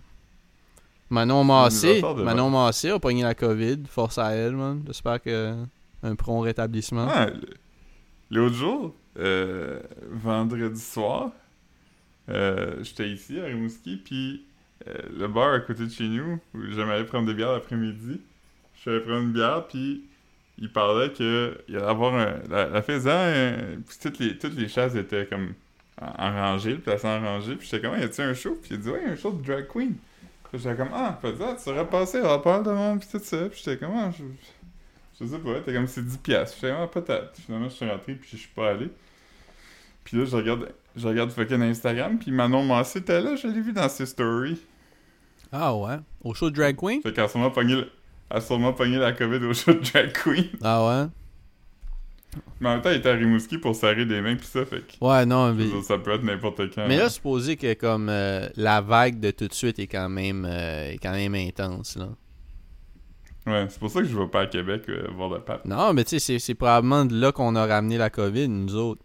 [1.13, 3.83] Manon Massé, Manon Massé a pogné la COVID.
[3.87, 4.83] Force à elle, man.
[4.87, 5.55] J'espère que
[6.03, 7.07] un prompt rétablissement.
[7.09, 7.27] Ah,
[8.31, 11.31] l'autre jour, euh, vendredi soir,
[12.31, 14.47] euh, j'étais ici à Rimouski, puis
[14.89, 18.19] euh, le bar à côté de chez nous, où j'aimerais prendre des bières l'après-midi,
[18.75, 20.05] je suis allé prendre une bière, puis
[20.59, 22.41] il parlait que il allait avoir un...
[22.49, 25.53] La, euh, puis toutes les, toutes les chaises étaient comme
[26.01, 28.59] en, en rangée, le placé en rangée, puis j'étais comme, y a-tu un show?
[28.63, 29.95] Puis il a dit, ouais, y a un show de drag queen.
[30.53, 33.61] J'étais comme, ah, ça, tu serais passé, on parle de monde, puis tout ça, puis
[33.65, 34.25] j'étais comme, ah, je...
[35.21, 36.57] Je sais pas, t'es comme c'est 10 piastres.
[36.57, 37.37] Je fais, ah, peut-être.
[37.37, 38.91] Finalement, je suis rentré puis je suis pas allé.
[40.03, 43.61] Puis là, je regarde, je regarde fucking Instagram, puis Manon Massé était là, je l'ai
[43.61, 44.61] vu dans ses stories.
[45.53, 45.99] Ah ouais?
[46.25, 47.03] Au show de Drag Queen?
[47.03, 47.85] Fait qu'elle a sûrement pogné,
[48.41, 50.49] sûrement pogné la COVID au show de Drag Queen.
[50.63, 51.07] Ah ouais?
[52.61, 54.81] Mais en même temps, il était à Rimouski pour serrer des mains pis ça, fait
[54.87, 55.67] que Ouais, non, mais...
[55.83, 56.87] ça peut être n'importe quand.
[56.89, 57.09] Mais là, hein.
[57.11, 60.99] supposé que comme euh, la vague de tout de suite est quand même euh, est
[60.99, 62.09] quand même intense là.
[63.45, 65.65] Ouais, c'est pour ça que je vais pas à Québec euh, voir le pape.
[65.65, 69.03] Non, mais tu sais, c'est- probablement de là qu'on a ramené la COVID, nous autres.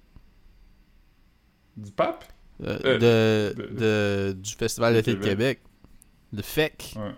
[1.75, 2.23] Du pape?
[2.59, 5.61] De, de- de- du Festival de d'été de Québec.
[6.33, 6.95] De FEC.
[6.97, 7.11] Ouais.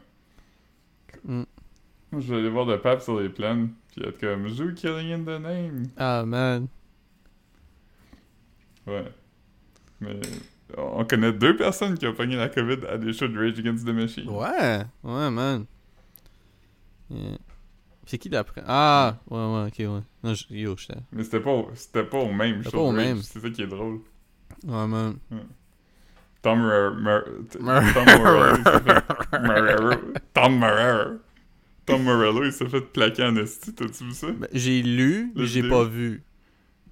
[1.26, 1.44] Mm.
[2.12, 5.14] Moi, je vais aller voir le pape sur les plaines, pis être comme, joue Killing
[5.14, 5.84] in the Name.
[5.98, 6.68] Ah, man.
[8.88, 9.06] Ouais.
[10.02, 10.20] Mais
[10.78, 13.86] on connaît deux personnes qui ont pogné la COVID à des shows de Rage Against
[13.86, 14.30] the Machine.
[14.30, 15.66] Ouais, ouais, man.
[17.12, 17.38] Yeah.
[18.06, 18.64] C'est qui d'après?
[18.66, 20.02] Ah, ouais, ouais, ok, ouais.
[20.24, 21.00] Non, je- yo, j'étais...
[21.12, 23.22] Mais c'était pas, c'était pas au même show pas au Rage, même.
[23.22, 24.00] C'est ça qui est drôle.
[24.66, 25.18] Ouais, man.
[26.42, 27.64] Tom Mer- Tom.
[27.64, 28.58] Morello.
[30.34, 31.20] Tom Morello.
[31.90, 34.28] Tom Morello, il s'est fait plaquer en esti, t'as-tu vu ça?
[34.32, 36.24] Ben, j'ai lu, mais j'ai pas vu.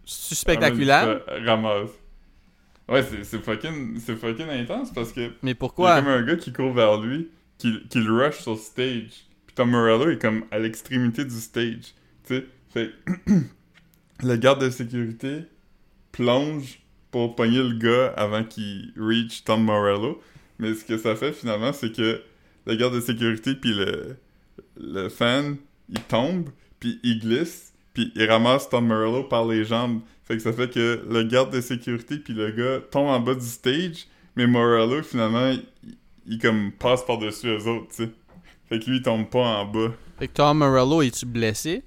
[0.06, 1.22] C'est spectaculaire?
[1.28, 1.90] Ah, mais ça Ramasse.
[2.90, 5.98] Ouais, c'est fucking, c'est fucking intense parce que Mais il y a pourquoi?
[5.98, 9.26] comme un gars qui court vers lui, qui, qui le rush sur stage.
[9.46, 11.94] Puis Tom Morello est comme à l'extrémité du stage.
[12.26, 12.92] Tu sais, fait
[14.24, 15.42] le garde de sécurité
[16.14, 16.80] plonge
[17.12, 20.22] pour pogner le gars avant qu'il reach Tom Morello.
[20.60, 22.22] Mais ce que ça fait finalement, c'est que
[22.66, 24.16] le garde de sécurité puis le,
[24.80, 25.58] le fan,
[25.90, 26.50] il tombe,
[26.80, 30.02] puis il glisse, puis il ramasse Tom Morello par les jambes.
[30.24, 33.36] Fait que ça fait que le garde de sécurité puis le gars tombe en bas
[33.36, 35.96] du stage, mais Morello, finalement, il,
[36.28, 38.10] il comme passe par-dessus eux autres, tu sais.
[38.70, 39.94] Fait que lui, il tombe pas en bas.
[40.20, 41.84] Fait que Tom Morello, es-tu blessé?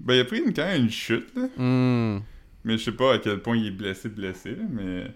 [0.00, 1.48] Ben, il a pris une, quand même une chute, là.
[1.56, 2.20] Hmm.
[2.64, 5.06] Mais je sais pas à quel point il est blessé, blessé, là, mais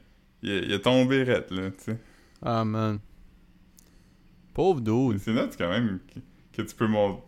[0.42, 1.98] il a tombé raide, là, tu sais.
[2.42, 2.98] Ah, man.
[4.54, 5.18] Pauvre dude.
[5.20, 6.20] C'est net quand même que,
[6.56, 7.22] que tu peux monter,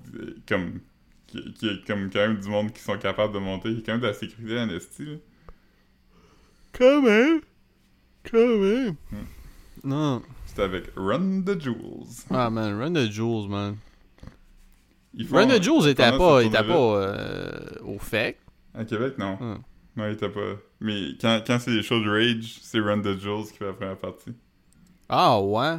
[0.49, 0.81] comme,
[1.27, 3.71] qu'il y a comme quand même du monde qui sont capables de monter.
[3.71, 5.17] Il y a quand même de la sécurité en esti, là.
[6.73, 7.41] Quand même.
[8.31, 8.95] Quand même.
[9.11, 9.27] Hmm.
[9.85, 10.23] Non.
[10.47, 12.25] C'était avec Run the Jewels.
[12.31, 12.79] Ah, man.
[12.79, 13.77] Run the Jewels, man.
[15.29, 18.39] Font- Run the Jewels était pas, était pas euh, au FEC.
[18.75, 19.37] À Québec, non.
[19.41, 19.59] Hmm.
[19.97, 20.57] Non, il était pas.
[20.81, 23.73] Mais quand, quand c'est des shows de Rage, c'est Run the Jewels qui fait la
[23.75, 24.33] première partie.
[25.09, 25.77] Ah, ouais.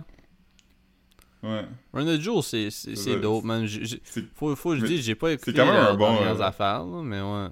[1.44, 1.66] Ouais.
[1.94, 3.68] Run the Jewels, c'est c'est- c'est dope, man.
[3.68, 6.40] C'est Faut, faut que je dise, j'ai pas écouté quand même un leurs bon, euh,
[6.40, 7.50] affaires, là, mais ouais.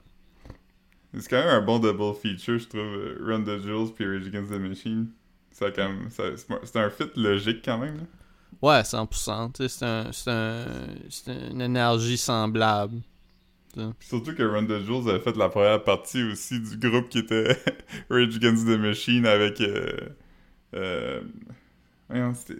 [1.19, 2.79] c'est quand même un bon double feature, je trouve.
[2.81, 5.09] euh, Run the Jewels puis Rage Against the Machine.
[5.51, 7.97] Ça, quand même, ça, c'est c'est un fit logique quand même.
[7.97, 8.03] Là.
[8.61, 9.51] Ouais, 100%.
[9.51, 10.65] tu sais, C'est un, c'est un,
[11.09, 13.01] c'est une énergie semblable.
[13.99, 17.57] Surtout que Run the Jewels avait fait la première partie aussi du groupe qui était
[18.09, 19.59] Rage Against the Machine avec.
[19.61, 19.91] Euh,
[20.75, 21.21] euh,
[22.09, 22.55] voyons, c'était.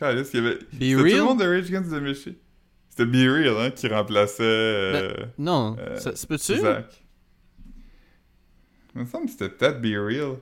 [0.00, 0.56] Calice, il y avait.
[0.56, 2.34] Be C'était tout le monde de Rage Against the Machine.
[2.88, 4.42] C'était Be Real, hein, qui remplaçait.
[4.42, 6.56] Euh, Non, Euh, ça se peut-tu?
[6.56, 7.04] Zach.
[8.94, 10.36] Il me semble que c'était peut-être Be Real.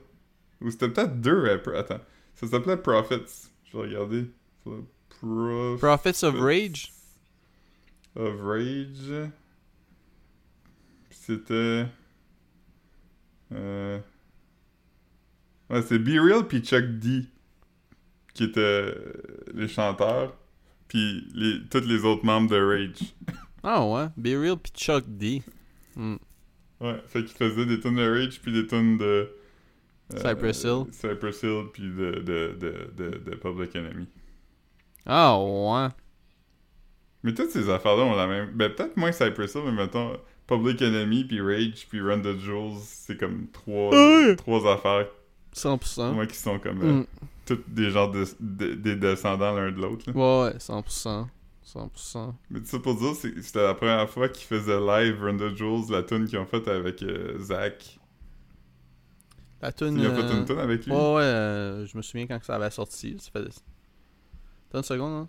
[0.61, 1.75] Ou c'était peut-être deux rappers.
[1.77, 1.99] Attends.
[2.35, 3.49] Ça s'appelait Prophets.
[3.65, 4.31] Je vais regarder.
[5.77, 6.93] Prophets of Rage?
[8.15, 9.29] of Rage.
[11.11, 11.85] C'était.
[13.51, 13.99] Euh...
[15.69, 17.25] Ouais, c'est Be Real puis Chuck D.
[18.39, 18.93] Qui étaient euh,
[19.53, 20.33] les chanteurs.
[20.87, 21.59] Puis les...
[21.69, 23.13] tous les autres membres de Rage.
[23.63, 25.43] Ah ouais, Be Real pis Chuck D.
[25.97, 26.15] Hmm.
[26.79, 29.29] Ouais, fait qu'il faisait des tonnes de Rage puis des tonnes de.
[30.13, 30.85] euh, Cypress Hill.
[30.93, 32.57] Cypress Hill puis de, de,
[32.95, 34.07] de, de, Public Enemy.
[35.05, 35.89] Ah ouais.
[37.23, 38.51] Mais toutes ces affaires-là ont la même.
[38.53, 40.17] Ben, peut-être moins Cypress Hill, mais mettons
[40.47, 44.35] Public Enemy puis Rage puis Run the Jewels, c'est comme trois, Ouais.
[44.37, 45.07] trois affaires,
[45.53, 46.13] 100%.
[46.13, 47.05] moi, qui sont comme euh, Hmm.
[47.67, 50.09] Des genres de, de- des descendants l'un de l'autre.
[50.11, 50.15] là.
[50.15, 51.27] Ouais, ouais, 100%.
[51.63, 52.33] 100%.
[52.49, 56.01] Mais ça pour dire, c'était la première fois qu'ils faisaient live Run the Jewels, la
[56.03, 57.99] tune qu'ils ont faite avec euh, Zach.
[59.61, 59.97] La tune.
[59.99, 60.91] Ils ont fait euh, une tune avec lui?
[60.91, 63.17] Ouais, ouais, euh, je me souviens quand ça avait sorti.
[63.19, 63.39] Ça fait.
[64.69, 65.27] Attends une seconde, hein?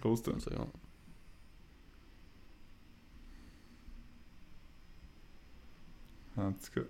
[0.00, 0.34] Grosse tune.
[0.34, 0.68] une seconde.
[6.36, 6.86] En tout cas.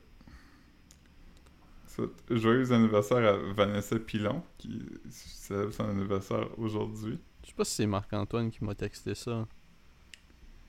[2.31, 7.19] Joyeux anniversaire à Vanessa Pilon, qui célèbre son anniversaire aujourd'hui.
[7.43, 9.47] Je sais pas si c'est Marc-Antoine qui m'a texté ça.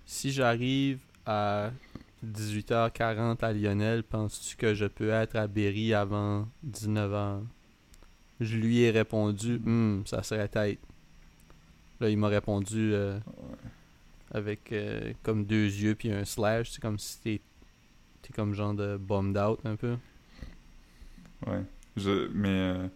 [0.05, 1.71] Si j'arrive à
[2.25, 7.41] 18h40 à Lionel, penses-tu que je peux être à Berry avant 19h?
[8.39, 10.79] Je lui ai répondu, Hum, ça serait tête.
[12.01, 13.17] Là, il m'a répondu euh,
[14.31, 16.71] avec euh, comme deux yeux puis un slash.
[16.71, 17.41] C'est comme si t'es
[18.21, 19.95] t'es comme genre de bummed out un peu.
[21.45, 21.63] Ouais.
[21.97, 22.49] Je, mais.
[22.49, 22.87] euh,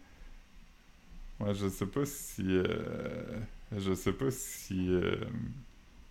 [1.40, 2.44] ouais, je sais pas si.
[2.48, 3.40] euh,
[3.78, 4.90] je sais pas si.
[4.90, 5.16] euh,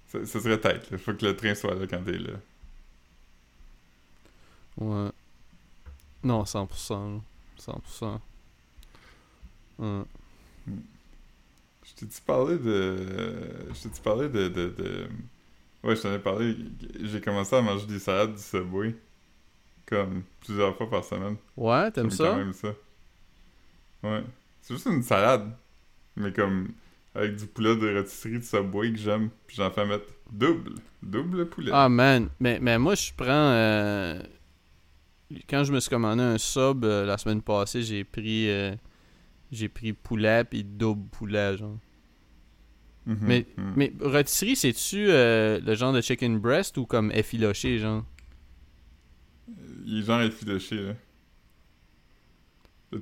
[0.08, 2.34] ça, ça serait tête, Il faut que le train soit là quand t'es là.
[4.76, 5.10] Ouais.
[6.22, 7.14] Non, 100%.
[7.14, 7.20] là.
[7.58, 8.20] 100%.
[9.78, 10.04] Ouais.
[11.84, 12.96] Je t'ai-tu parlé de.
[13.74, 15.08] Je t'ai-tu parlé de, de, de-
[15.84, 16.56] Ouais, je t'en ai parlé.
[17.02, 18.96] J'ai commencé à manger des salades du Subway.
[19.88, 21.36] Comme plusieurs fois par semaine.
[21.56, 22.36] Ouais, t'aimes J'aime quand ça?
[22.36, 22.74] même ça.
[24.02, 24.22] Ouais.
[24.60, 25.50] C'est juste une salade.
[26.16, 26.68] Mais comme.
[27.14, 29.30] Avec du poulet de rôtisserie de Subway que j'aime.
[29.46, 30.74] Puis j'en fais mettre double.
[31.02, 31.70] Double poulet.
[31.74, 34.20] Ah man, mais, mais moi je prends euh,
[35.48, 38.74] quand je me suis commandé un sub euh, la semaine passée, j'ai pris euh,
[39.50, 41.76] j'ai pris poulet puis double poulet genre.
[43.06, 43.72] Mhm, mais- mhm.
[43.76, 48.04] Mais rôtisserie, c'est-tu le genre de chicken breast ou comme effiloché genre?
[49.86, 50.94] Il est genre effiloché, là.
[52.92, 53.00] Le,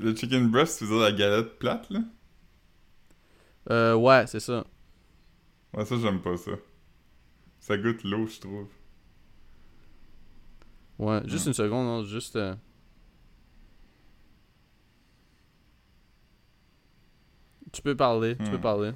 [0.00, 2.00] le chicken breast, veux dire la galette plate, là?
[3.70, 4.64] Euh ouais, c'est ça.
[5.74, 6.52] Ouais, ça, j'aime pas ça.
[7.60, 8.68] Ça goûte l'eau, je trouve.
[10.98, 11.46] Ouais, juste Ouais.
[11.46, 12.54] une seconde, non, juste euh,
[17.72, 18.60] Tu peux parler, tu peux Hmm.
[18.60, 18.92] parler.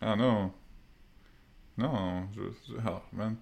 [0.00, 0.52] Ah non.
[1.78, 2.42] Non, je...
[2.68, 3.36] je- Ah, man.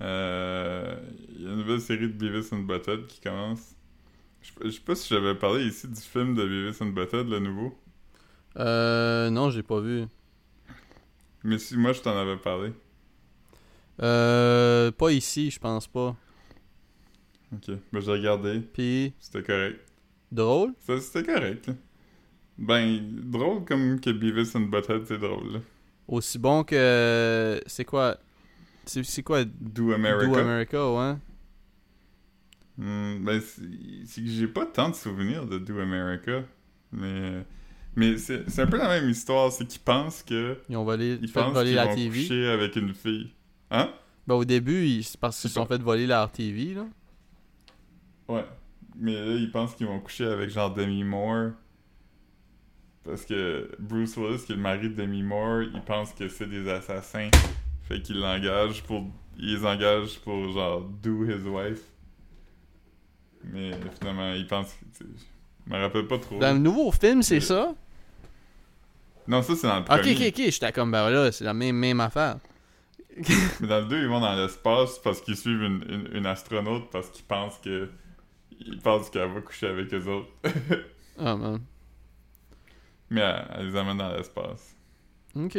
[0.00, 0.96] Euh...
[1.36, 3.74] Il y a une nouvelle série de Beavis and Butthead qui commence.
[4.42, 7.38] Je je sais pas si j'avais parlé ici du film de Beavis and Butthead, le
[7.40, 7.74] nouveau.
[8.58, 10.04] Euh non, j'ai pas vu.
[11.44, 12.72] Mais si moi, je t'en avais parlé.
[14.02, 16.14] Euh pas ici, je pense pas.
[17.52, 17.70] Ok.
[17.92, 18.60] Ben, j'ai regardé.
[18.60, 19.80] Puis C'était correct.
[20.30, 20.72] drôle?
[21.00, 21.74] C'était correct, là.
[22.58, 25.60] Ben, drôle comme que Beavis and Butthead, c'est drôle, là.
[26.08, 27.60] Aussi bon que.
[27.66, 28.16] C'est quoi?
[28.86, 29.44] C'est quoi?
[29.44, 30.26] Do America.
[30.26, 31.14] Do America, ouais.
[32.78, 33.62] Hmm, ben, c'est
[34.06, 36.44] c'est que j'ai pas tant de souvenirs de Do America.
[36.92, 37.44] Mais,
[37.96, 39.50] mais c'est un peu la même histoire.
[39.50, 40.56] C'est qu'ils pensent que.
[40.68, 42.20] Ils ont volé, Ils pensent voler la vont TV.
[42.22, 43.32] coucher avec une fille.
[43.70, 43.90] Hein?
[44.26, 46.86] Ben, au début, ils- c'est parce qu'ils se sont fait voler leur TV, là.
[48.28, 48.44] Ouais.
[48.98, 51.50] Mais là, ils pensent qu'ils vont coucher avec genre Demi Moore.
[53.04, 56.48] Parce que Bruce Willis, qui est le mari de Demi Moore, il pense que c'est
[56.48, 57.30] des assassins.
[57.88, 59.06] Fait qu'il l'engage pour.
[59.38, 61.82] Il les engage pour genre do his wife.
[63.44, 65.04] Mais finalement, il pense que.
[65.66, 66.38] Je me rappelle pas trop.
[66.38, 67.74] Dans le nouveau film, c'est Euh, ça?
[69.28, 70.12] Non, ça c'est dans le Ok, premier.
[70.28, 72.38] ok, ok, j'étais comme, ben là, c'est la même, même affaire.
[73.60, 76.90] Mais dans le 2, ils vont dans l'espace parce qu'ils suivent une, une, une astronaute
[76.90, 77.90] parce qu'ils pensent que.
[78.58, 80.30] Ils pensent qu'elle va coucher avec eux autres.
[81.18, 81.60] Ah, man.
[83.10, 84.74] Mais elle, elle les amène dans l'espace.
[85.34, 85.58] Ok.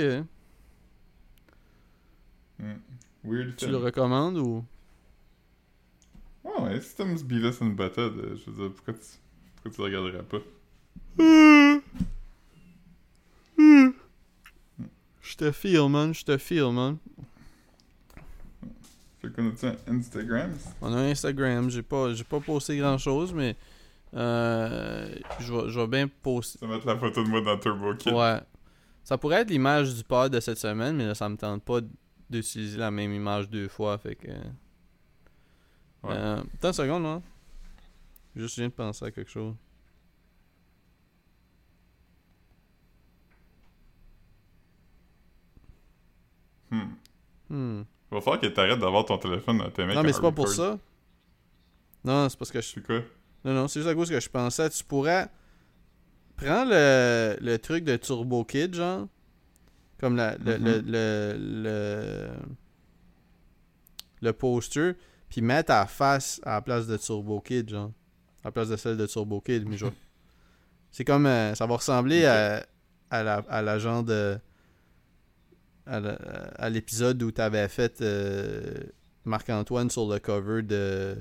[3.24, 3.72] Weird Tu film.
[3.72, 4.64] le recommandes ou?
[6.44, 9.00] Ouais, ouais, si t'aimes Beavis and Butthead, je veux dire, pourquoi tu,
[9.56, 10.38] pourquoi tu le regarderais pas?
[15.22, 16.98] Je te feel, man, je te feel, man.
[19.22, 20.52] Fait qu'on a-tu un Instagram?
[20.82, 23.56] On a un Instagram, j'ai pas, j'ai pas posté grand chose, mais.
[24.14, 26.60] Euh, je vais je vais bien poster.
[26.60, 28.14] Tu vas mettre la photo de moi dans Turbo Kid.
[28.14, 28.40] Ouais.
[29.04, 31.82] Ça pourrait être l'image du pod de cette semaine, mais là, ça me tente pas
[32.30, 34.28] d'utiliser la même image deux fois, fait que.
[36.04, 36.12] Ouais.
[36.12, 37.22] Euh, une seconde, là.
[38.36, 39.56] Juste, je viens de penser à quelque chose.
[46.70, 46.82] Hmm.
[47.50, 47.84] Hmm.
[48.12, 49.96] Il va falloir que t'arrêtes d'avoir ton téléphone dans tes mains.
[49.96, 50.78] Non, mais c'est pas pour ça.
[52.04, 53.02] Non, c'est parce que je C'est quoi?
[53.44, 55.30] Non, non, c'est juste à cause que je pensais, tu pourrais
[56.36, 59.08] prendre le, le truc de Turbo Kid, genre,
[60.00, 60.92] comme la, le, le, Mhm.
[60.92, 62.30] le, le,
[64.22, 64.94] le poster,
[65.30, 67.92] puis mettre ta face à la place de Turbo Kid, genre,
[68.44, 69.92] à la place de celle de Turbo Kid, mais genre,
[70.92, 72.66] c'est comme, euh, ça va ressembler à,
[73.10, 74.38] à, la, à la genre de,
[75.86, 78.74] à l'épisode où t'avais fait euh,
[79.26, 81.16] Marc-Antoine sur le cover de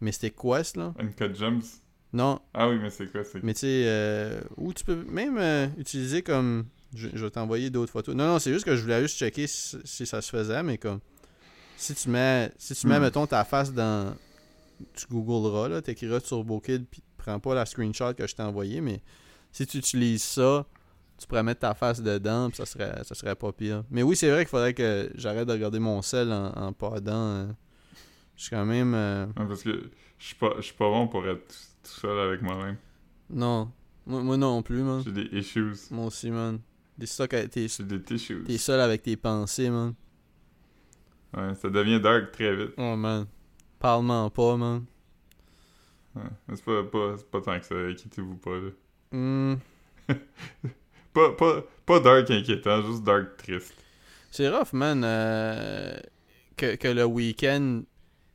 [0.00, 0.94] Mystic Quest, là.
[0.98, 1.62] Uncut Gems?
[2.12, 3.24] Non, Ah oui, mais c'est quoi?
[3.24, 6.66] C'est mais tu sais, euh, ou tu peux même euh, utiliser comme.
[6.96, 8.14] Je, je vais t'envoyer d'autres photos.
[8.14, 10.78] Non, non, c'est juste que je voulais juste checker si, si ça se faisait, mais
[10.78, 11.00] comme.
[11.76, 13.02] Si tu mets, si tu mets Hmm.
[13.02, 14.14] mettons, ta face dans.
[14.94, 19.00] Tu googleras, là, t'écriras TurboKid, puis prends pas la screenshot que je t'ai envoyé, mais
[19.52, 20.66] si tu utilises ça,
[21.18, 23.84] tu pourrais mettre ta face dedans, puis ça serait, ça serait pas pire.
[23.90, 27.12] Mais oui, c'est vrai qu'il faudrait que j'arrête de regarder mon sel en, en podant.
[27.14, 27.46] euh.
[28.36, 28.92] Je suis quand même.
[28.94, 31.46] euh, Ouais, parce que je suis pas, je suis pas bon pour être
[31.82, 32.76] tout seul avec moi-même.
[33.30, 33.70] Non.
[34.06, 35.02] Moi, moi non plus, man.
[35.04, 35.72] J'ai des issues.
[35.90, 36.60] Moi aussi, man.
[36.98, 38.42] Des stocks à- T'es J'ai des tissues.
[38.46, 39.94] t'es seul avec tes pensées, man.
[41.36, 42.72] Ouais, ça devient dark très vite.
[42.78, 43.26] Oh, man.
[43.78, 44.84] Parle-moi pas, man.
[46.14, 46.22] Ouais.
[46.54, 48.56] C'est pas, pas, c'est pas tant que ça, inquiétez-vous pas.
[48.58, 48.70] Là.
[49.12, 49.56] Hmm.
[51.12, 53.72] Pas, pas, pas dark inquiétant, juste dark triste.
[54.30, 55.02] C'est rough, man.
[55.02, 55.98] euh,
[56.58, 57.82] que, que le week-end,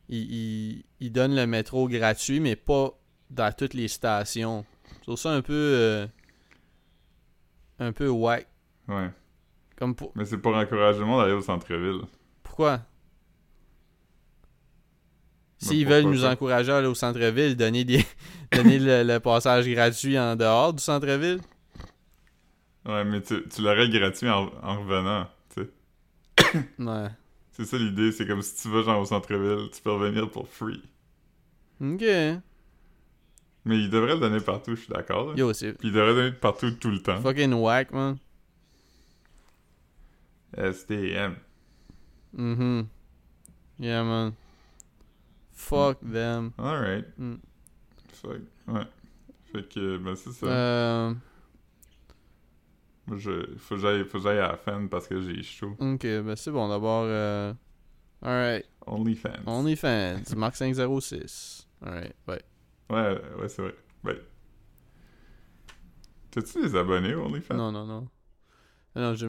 [0.09, 2.97] il, il, il donne le métro gratuit, mais pas
[3.29, 4.65] dans toutes les stations.
[4.97, 5.53] Je trouve ça un peu.
[5.53, 6.07] euh,
[7.77, 8.47] un peu whack.
[8.91, 9.09] Ouais.
[9.77, 10.11] Comme pour.
[10.15, 12.01] Mais c'est pour encourager le monde à aller au centre-ville.
[12.43, 12.81] Pourquoi?
[15.57, 18.03] S'ils veulent nous encourager à aller au centre-ville, donner, des,
[18.51, 21.39] donner le, le passage gratuit en dehors du centre-ville?
[22.85, 26.63] Ouais, mais tu, tu l'aurais gratuit en, en revenant, tu sais.
[26.79, 27.07] Ouais.
[27.51, 30.47] C'est ça l'idée, c'est comme si tu vas genre au centre-ville, tu peux revenir pour
[30.47, 30.81] free.
[31.79, 32.01] Ok.
[33.65, 35.37] Mais il devrait le donner partout, je suis d'accord.
[35.37, 37.21] Yo, c'est Puis il devrait le donner partout tout le temps.
[37.21, 38.17] fucking whack, man.
[40.57, 41.35] STM.
[42.33, 42.87] Mhm.
[43.79, 44.33] Yeah, man.
[45.51, 46.53] Fuck them.
[46.57, 47.05] Alright.
[47.17, 47.35] Mm.
[48.13, 48.87] Fait, ouais.
[49.51, 50.45] Fait que, ben c'est ça.
[50.45, 51.13] Euh,
[53.07, 55.75] Moi, je, faut que j'aille faut que j'aille à la fin parce que j'ai chaud.
[55.79, 57.03] ok, ben c'est bon d'abord.
[57.07, 57.53] Euh...
[58.21, 58.65] Alright.
[58.85, 59.43] OnlyFans.
[59.47, 60.35] OnlyFans.
[60.37, 61.67] Mark 506.
[61.83, 62.41] Alright, bye.
[62.89, 63.75] Ouais, ouais, c'est vrai.
[64.03, 64.17] Ben.
[66.31, 67.55] T'as-tu des abonnés OnlyFans?
[67.55, 68.07] Non, non, non.
[68.95, 69.27] Non, j'ai